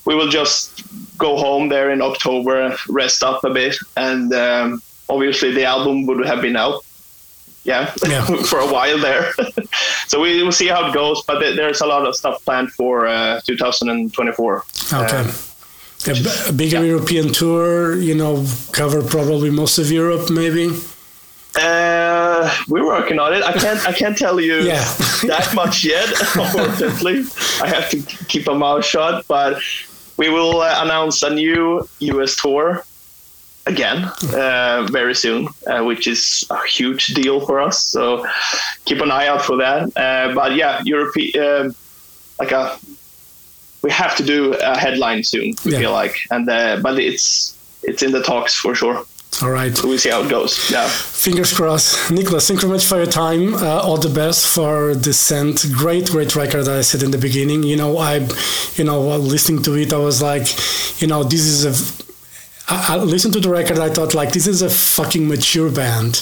we 0.05 0.15
will 0.15 0.29
just 0.29 0.83
go 1.17 1.37
home 1.37 1.69
there 1.69 1.91
in 1.91 2.01
October, 2.01 2.75
rest 2.87 3.23
up 3.23 3.43
a 3.43 3.49
bit, 3.49 3.75
and 3.95 4.33
um, 4.33 4.81
obviously 5.09 5.51
the 5.51 5.65
album 5.65 6.05
would 6.05 6.25
have 6.25 6.41
been 6.41 6.55
out 6.55 6.83
yeah, 7.67 7.93
yeah. 8.07 8.25
for 8.49 8.59
a 8.59 8.65
while 8.65 8.97
there. 8.97 9.33
so 10.07 10.21
we 10.21 10.41
will 10.41 10.53
see 10.53 10.67
how 10.67 10.89
it 10.89 10.93
goes, 10.93 11.21
but 11.23 11.39
there's 11.39 11.81
a 11.81 11.85
lot 11.85 12.07
of 12.07 12.15
stuff 12.15 12.43
planned 12.45 12.71
for 12.71 13.05
uh, 13.05 13.41
2024. 13.45 14.65
Okay. 14.93 15.17
Um, 15.17 15.29
a, 16.47 16.53
bigger 16.53 16.77
yeah. 16.77 16.83
European 16.83 17.33
tour, 17.33 17.97
you 17.97 18.15
know, 18.15 18.45
cover 18.71 19.03
probably 19.03 19.49
most 19.49 19.77
of 19.77 19.91
Europe, 19.91 20.29
maybe. 20.29 20.69
Uh, 21.59 22.49
we're 22.69 22.85
working 22.85 23.19
on 23.19 23.33
it. 23.33 23.43
I 23.43 23.51
can't. 23.51 23.85
I 23.87 23.91
can't 23.91 24.15
tell 24.15 24.39
you 24.39 24.55
yeah. 24.61 24.83
that 25.23 25.51
much 25.55 25.83
yet. 25.83 26.07
Unfortunately, 26.35 27.23
I 27.61 27.67
have 27.67 27.89
to 27.89 27.97
keep 28.27 28.47
a 28.47 28.53
mouth 28.53 28.85
shut. 28.85 29.27
But 29.27 29.59
we 30.17 30.29
will 30.29 30.61
uh, 30.61 30.83
announce 30.83 31.23
a 31.23 31.31
new 31.31 31.89
US 31.99 32.35
tour 32.35 32.85
again 33.67 34.09
uh, 34.33 34.87
very 34.89 35.13
soon, 35.13 35.47
uh, 35.67 35.83
which 35.83 36.07
is 36.07 36.45
a 36.49 36.65
huge 36.65 37.07
deal 37.07 37.45
for 37.45 37.59
us. 37.59 37.83
So 37.83 38.25
keep 38.85 39.01
an 39.01 39.11
eye 39.11 39.27
out 39.27 39.41
for 39.43 39.57
that. 39.57 39.95
Uh, 39.95 40.33
but 40.33 40.55
yeah, 40.55 40.81
European, 40.83 41.43
uh, 41.43 41.69
like 42.39 42.51
a, 42.51 42.79
we 43.83 43.91
have 43.91 44.15
to 44.17 44.23
do 44.23 44.53
a 44.53 44.77
headline 44.77 45.23
soon. 45.23 45.53
I 45.65 45.69
yeah. 45.69 45.79
feel 45.79 45.91
like, 45.91 46.15
and 46.31 46.49
uh, 46.49 46.79
but 46.81 46.99
it's 46.99 47.55
it's 47.83 48.01
in 48.01 48.11
the 48.11 48.23
talks 48.23 48.55
for 48.55 48.73
sure. 48.73 49.05
All 49.43 49.51
right. 49.51 49.75
So 49.75 49.87
we 49.87 49.99
see 49.99 50.09
how 50.09 50.23
it 50.23 50.29
goes. 50.29 50.71
Yeah. 50.71 50.87
Fingers 50.87 51.53
crossed. 51.53 52.09
Nicholas, 52.09 52.47
thank 52.47 52.61
you 52.61 52.67
very 52.67 52.77
much 52.77 52.87
for 52.87 52.97
your 52.97 53.05
time. 53.05 53.53
Uh, 53.53 53.81
all 53.81 53.97
the 53.97 54.09
best 54.09 54.47
for 54.55 54.95
Descent. 54.95 55.63
Great, 55.73 56.09
great 56.09 56.35
record. 56.35 56.63
that 56.63 56.77
I 56.77 56.81
said 56.81 57.03
in 57.03 57.11
the 57.11 57.19
beginning. 57.19 57.61
You 57.61 57.75
know, 57.75 57.99
I, 57.99 58.27
you 58.75 58.83
know, 58.83 58.99
while 59.01 59.19
listening 59.19 59.61
to 59.63 59.75
it, 59.75 59.93
I 59.93 59.97
was 59.97 60.23
like, 60.23 60.47
you 60.99 61.07
know, 61.07 61.23
this 61.23 61.41
is 61.41 61.65
a 61.65 62.06
I, 62.67 62.95
I 62.95 62.97
listened 62.97 63.33
to 63.33 63.39
the 63.39 63.49
record. 63.49 63.79
I 63.79 63.89
thought 63.89 64.13
like 64.13 64.31
this 64.31 64.47
is 64.47 64.61
a 64.61 64.69
fucking 64.69 65.27
mature 65.27 65.71
band 65.71 66.21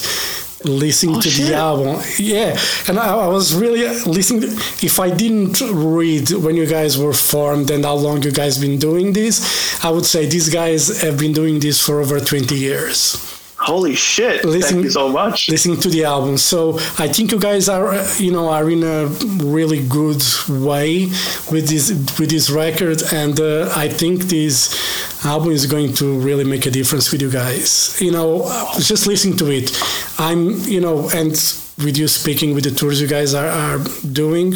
listening 0.64 1.18
oh, 1.18 1.22
to 1.22 1.30
shit. 1.30 1.48
the 1.48 1.56
album. 1.56 2.02
Yeah, 2.18 2.58
and 2.88 3.00
I, 3.00 3.16
I, 3.16 3.28
was 3.28 3.54
really 3.54 3.86
uh, 3.86 3.94
listening. 4.06 4.44
If 4.82 5.00
I 5.00 5.10
didn't 5.10 5.62
read 5.62 6.32
when 6.32 6.56
you 6.56 6.66
guys 6.66 6.98
were 6.98 7.14
formed 7.14 7.70
and 7.72 7.86
how 7.86 7.96
long 7.96 8.24
you 8.24 8.32
guys 8.32 8.58
been 8.58 8.80
doing 8.80 9.14
this, 9.14 9.84
I 9.84 9.90
would 9.90 10.06
say 10.06 10.26
these 10.26 10.50
guys 10.50 11.02
have 11.02 11.18
been 11.18 11.34
doing 11.34 11.60
this 11.60 11.80
for 11.80 12.02
over 12.02 12.20
twenty 12.20 12.56
years. 12.56 13.45
Holy 13.66 13.96
shit! 13.96 14.46
Listening, 14.46 14.62
Thank 14.62 14.84
you 14.84 14.92
so 14.92 15.10
much. 15.10 15.50
Listening 15.50 15.80
to 15.80 15.90
the 15.90 16.04
album, 16.06 16.38
so 16.38 16.78
I 17.00 17.08
think 17.08 17.32
you 17.32 17.40
guys 17.40 17.68
are, 17.68 17.96
you 18.20 18.32
know, 18.32 18.50
are 18.50 18.70
in 18.70 18.84
a 18.84 19.08
really 19.44 19.82
good 19.88 20.22
way 20.48 21.06
with 21.52 21.68
this 21.68 21.90
with 22.20 22.30
this 22.30 22.52
record, 22.52 23.02
and 23.12 23.40
uh, 23.40 23.74
I 23.76 23.90
think 23.90 24.26
this 24.26 25.26
album 25.26 25.52
is 25.52 25.66
going 25.66 25.94
to 25.96 26.20
really 26.20 26.44
make 26.44 26.68
a 26.68 26.72
difference 26.72 27.12
with 27.12 27.24
you 27.24 27.32
guys. 27.32 28.00
You 28.00 28.12
know, 28.12 28.44
just 28.78 29.08
listening 29.08 29.38
to 29.38 29.50
it, 29.50 29.76
I'm, 30.20 30.60
you 30.66 30.80
know, 30.80 31.10
and 31.10 31.32
with 31.84 31.98
you 31.98 32.08
speaking 32.08 32.54
with 32.54 32.66
the 32.66 32.72
tours 32.72 33.02
you 33.02 33.08
guys 33.08 33.34
are, 33.34 33.48
are 33.48 33.80
doing, 34.12 34.54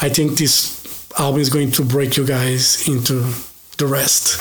I 0.00 0.08
think 0.08 0.38
this 0.38 0.76
album 1.18 1.40
is 1.40 1.50
going 1.50 1.72
to 1.72 1.84
break 1.84 2.16
you 2.16 2.24
guys 2.24 2.86
into 2.86 3.24
the 3.78 3.86
rest 3.86 4.40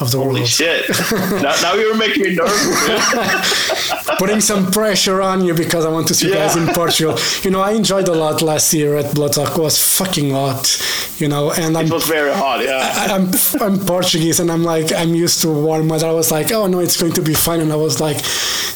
of 0.00 0.10
the 0.10 0.18
Holy 0.18 0.40
world. 0.40 0.48
shit! 0.48 0.88
now, 1.42 1.54
now 1.62 1.74
you're 1.74 1.96
making 1.96 2.22
me 2.24 2.34
nervous. 2.34 4.18
Putting 4.18 4.40
some 4.40 4.70
pressure 4.70 5.20
on 5.20 5.44
you 5.44 5.54
because 5.54 5.84
I 5.84 5.88
want 5.90 6.06
to 6.08 6.14
see 6.14 6.28
you 6.28 6.34
guys 6.34 6.56
in 6.56 6.66
Portugal. 6.68 7.18
You 7.42 7.50
know, 7.50 7.60
I 7.60 7.72
enjoyed 7.72 8.08
a 8.08 8.14
lot 8.14 8.42
last 8.42 8.72
year 8.72 8.96
at 8.96 9.06
Bloodstock. 9.14 9.56
It 9.56 9.60
was 9.60 9.98
fucking 9.98 10.30
hot, 10.30 10.64
you 11.18 11.28
know, 11.28 11.52
and 11.52 11.76
I'm 11.76 11.86
it 11.86 11.92
was 11.92 12.06
very 12.06 12.32
hot. 12.32 12.62
Yeah. 12.64 12.78
I- 12.94 13.12
I'm 13.14 13.30
I'm 13.60 13.78
Portuguese 13.84 14.40
and 14.40 14.50
I'm 14.50 14.64
like 14.64 14.92
I'm 14.92 15.14
used 15.14 15.42
to 15.42 15.48
warm 15.48 15.88
weather. 15.88 16.06
I 16.08 16.12
was 16.12 16.30
like, 16.30 16.50
oh 16.52 16.66
no, 16.66 16.78
it's 16.80 17.00
going 17.00 17.12
to 17.14 17.22
be 17.22 17.34
fine. 17.34 17.60
And 17.60 17.72
I 17.72 17.76
was 17.76 18.00
like, 18.00 18.18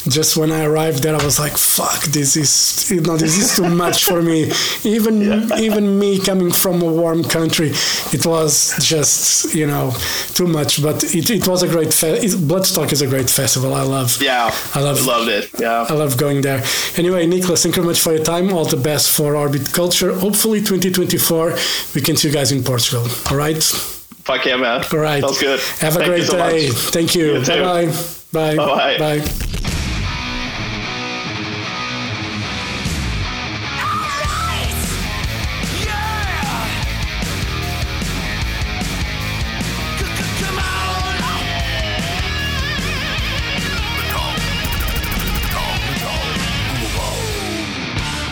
just 0.08 0.36
when 0.36 0.52
I 0.52 0.64
arrived 0.64 1.02
there, 1.02 1.14
I 1.16 1.24
was 1.24 1.38
like, 1.38 1.56
fuck, 1.56 2.02
this 2.06 2.36
is 2.36 2.90
you 2.90 3.00
know 3.00 3.16
this 3.16 3.36
is 3.38 3.56
too 3.56 3.68
much 3.68 4.04
for 4.04 4.22
me. 4.22 4.50
Even 4.84 5.52
even 5.58 5.98
me 5.98 6.18
coming 6.20 6.52
from 6.52 6.82
a 6.82 6.86
warm 6.92 7.22
country, 7.24 7.70
it 8.12 8.24
was 8.26 8.76
just 8.80 9.54
you 9.54 9.66
know 9.66 9.92
too 10.34 10.46
much. 10.46 10.82
But 10.82 11.02
it, 11.14 11.30
it 11.30 11.46
was 11.46 11.62
a 11.62 11.68
great 11.68 11.92
fe- 11.94 12.18
it- 12.26 12.32
Bloodstock 12.48 12.92
is 12.92 13.02
a 13.02 13.06
great 13.06 13.28
festival. 13.30 13.74
I 13.74 13.82
love. 13.82 14.18
Yeah, 14.20 14.50
I 14.74 14.80
love- 14.80 15.04
loved 15.06 15.28
it. 15.28 15.50
Yeah, 15.60 15.86
I 15.88 15.92
love 15.92 16.16
going 16.16 16.40
there. 16.42 16.62
Anyway, 16.96 17.26
Nicholas, 17.26 17.62
thank 17.62 17.76
you 17.76 17.82
very 17.82 17.92
much 17.92 18.00
for 18.00 18.12
your 18.14 18.24
time. 18.24 18.52
All 18.52 18.64
the 18.64 18.76
best 18.76 19.10
for 19.10 19.36
Orbit 19.36 19.72
Culture. 19.72 20.12
Hopefully, 20.14 20.60
2024, 20.60 21.54
we 21.94 22.00
can 22.00 22.16
see 22.16 22.28
you 22.28 22.34
guys 22.34 22.52
in 22.52 22.62
Portugal. 22.62 23.06
All 23.30 23.36
right. 23.36 23.62
fuck 23.62 24.44
yeah, 24.44 24.56
man. 24.56 24.84
All 24.92 24.98
right. 24.98 25.22
sounds 25.22 25.38
good. 25.40 25.60
Have 25.80 25.94
a 25.94 25.98
Thank 25.98 26.10
great 26.10 26.26
so 26.26 26.36
day. 26.36 26.68
Much. 26.68 26.76
Thank 26.96 27.14
you. 27.14 27.38
You 27.38 27.46
Bye. 27.46 28.56
Bye-bye. 28.56 28.98
Bye. 28.98 29.75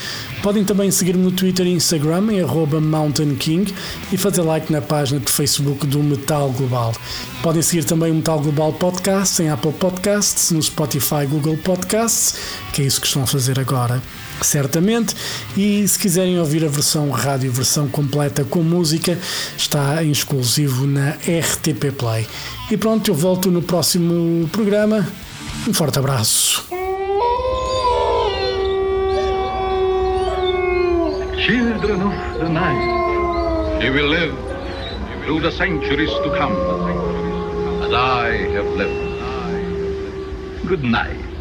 Podem 0.41 0.65
também 0.65 0.89
seguir-me 0.91 1.23
no 1.23 1.31
Twitter 1.31 1.67
e 1.67 1.71
Instagram 1.71 2.33
em 2.33 2.41
arroba 2.41 2.81
Mountain 2.81 3.35
King 3.35 3.71
e 4.11 4.17
fazer 4.17 4.41
like 4.41 4.73
na 4.73 4.81
página 4.81 5.19
de 5.19 5.31
Facebook 5.31 5.85
do 5.87 6.03
Metal 6.03 6.51
Global. 6.51 6.93
Podem 7.41 7.61
seguir 7.61 7.85
também 7.85 8.11
o 8.11 8.15
Metal 8.15 8.39
Global 8.39 8.73
Podcast 8.73 9.41
em 9.41 9.49
Apple 9.49 9.71
Podcasts, 9.73 10.51
no 10.51 10.61
Spotify 10.61 11.25
Google 11.29 11.57
Podcasts, 11.57 12.35
que 12.73 12.81
é 12.81 12.85
isso 12.85 12.99
que 12.99 13.07
estão 13.07 13.23
a 13.23 13.27
fazer 13.27 13.57
agora 13.59 14.01
certamente. 14.41 15.15
E 15.55 15.87
se 15.87 15.99
quiserem 15.99 16.39
ouvir 16.39 16.65
a 16.65 16.67
versão 16.67 17.09
rádio, 17.09 17.51
versão 17.51 17.87
completa 17.87 18.43
com 18.43 18.61
música, 18.61 19.17
está 19.57 20.03
em 20.03 20.11
exclusivo 20.11 20.85
na 20.87 21.11
RTP 21.11 21.91
Play. 21.97 22.27
E 22.71 22.77
pronto, 22.77 23.09
eu 23.09 23.15
volto 23.15 23.51
no 23.51 23.61
próximo 23.61 24.47
programa. 24.49 25.07
Um 25.67 25.73
forte 25.73 25.99
abraço. 25.99 26.65
Children 31.45 32.01
of 32.01 32.39
the 32.39 32.47
night, 32.47 33.83
you 33.83 33.91
will 33.91 34.07
live 34.07 34.33
through 35.25 35.41
the 35.41 35.51
centuries 35.51 36.09
to 36.09 36.29
come, 36.37 36.55
as 37.83 37.93
I 37.93 38.47
have 38.55 38.67
lived. 38.77 39.13
Good 40.65 40.83
night. 40.83 41.32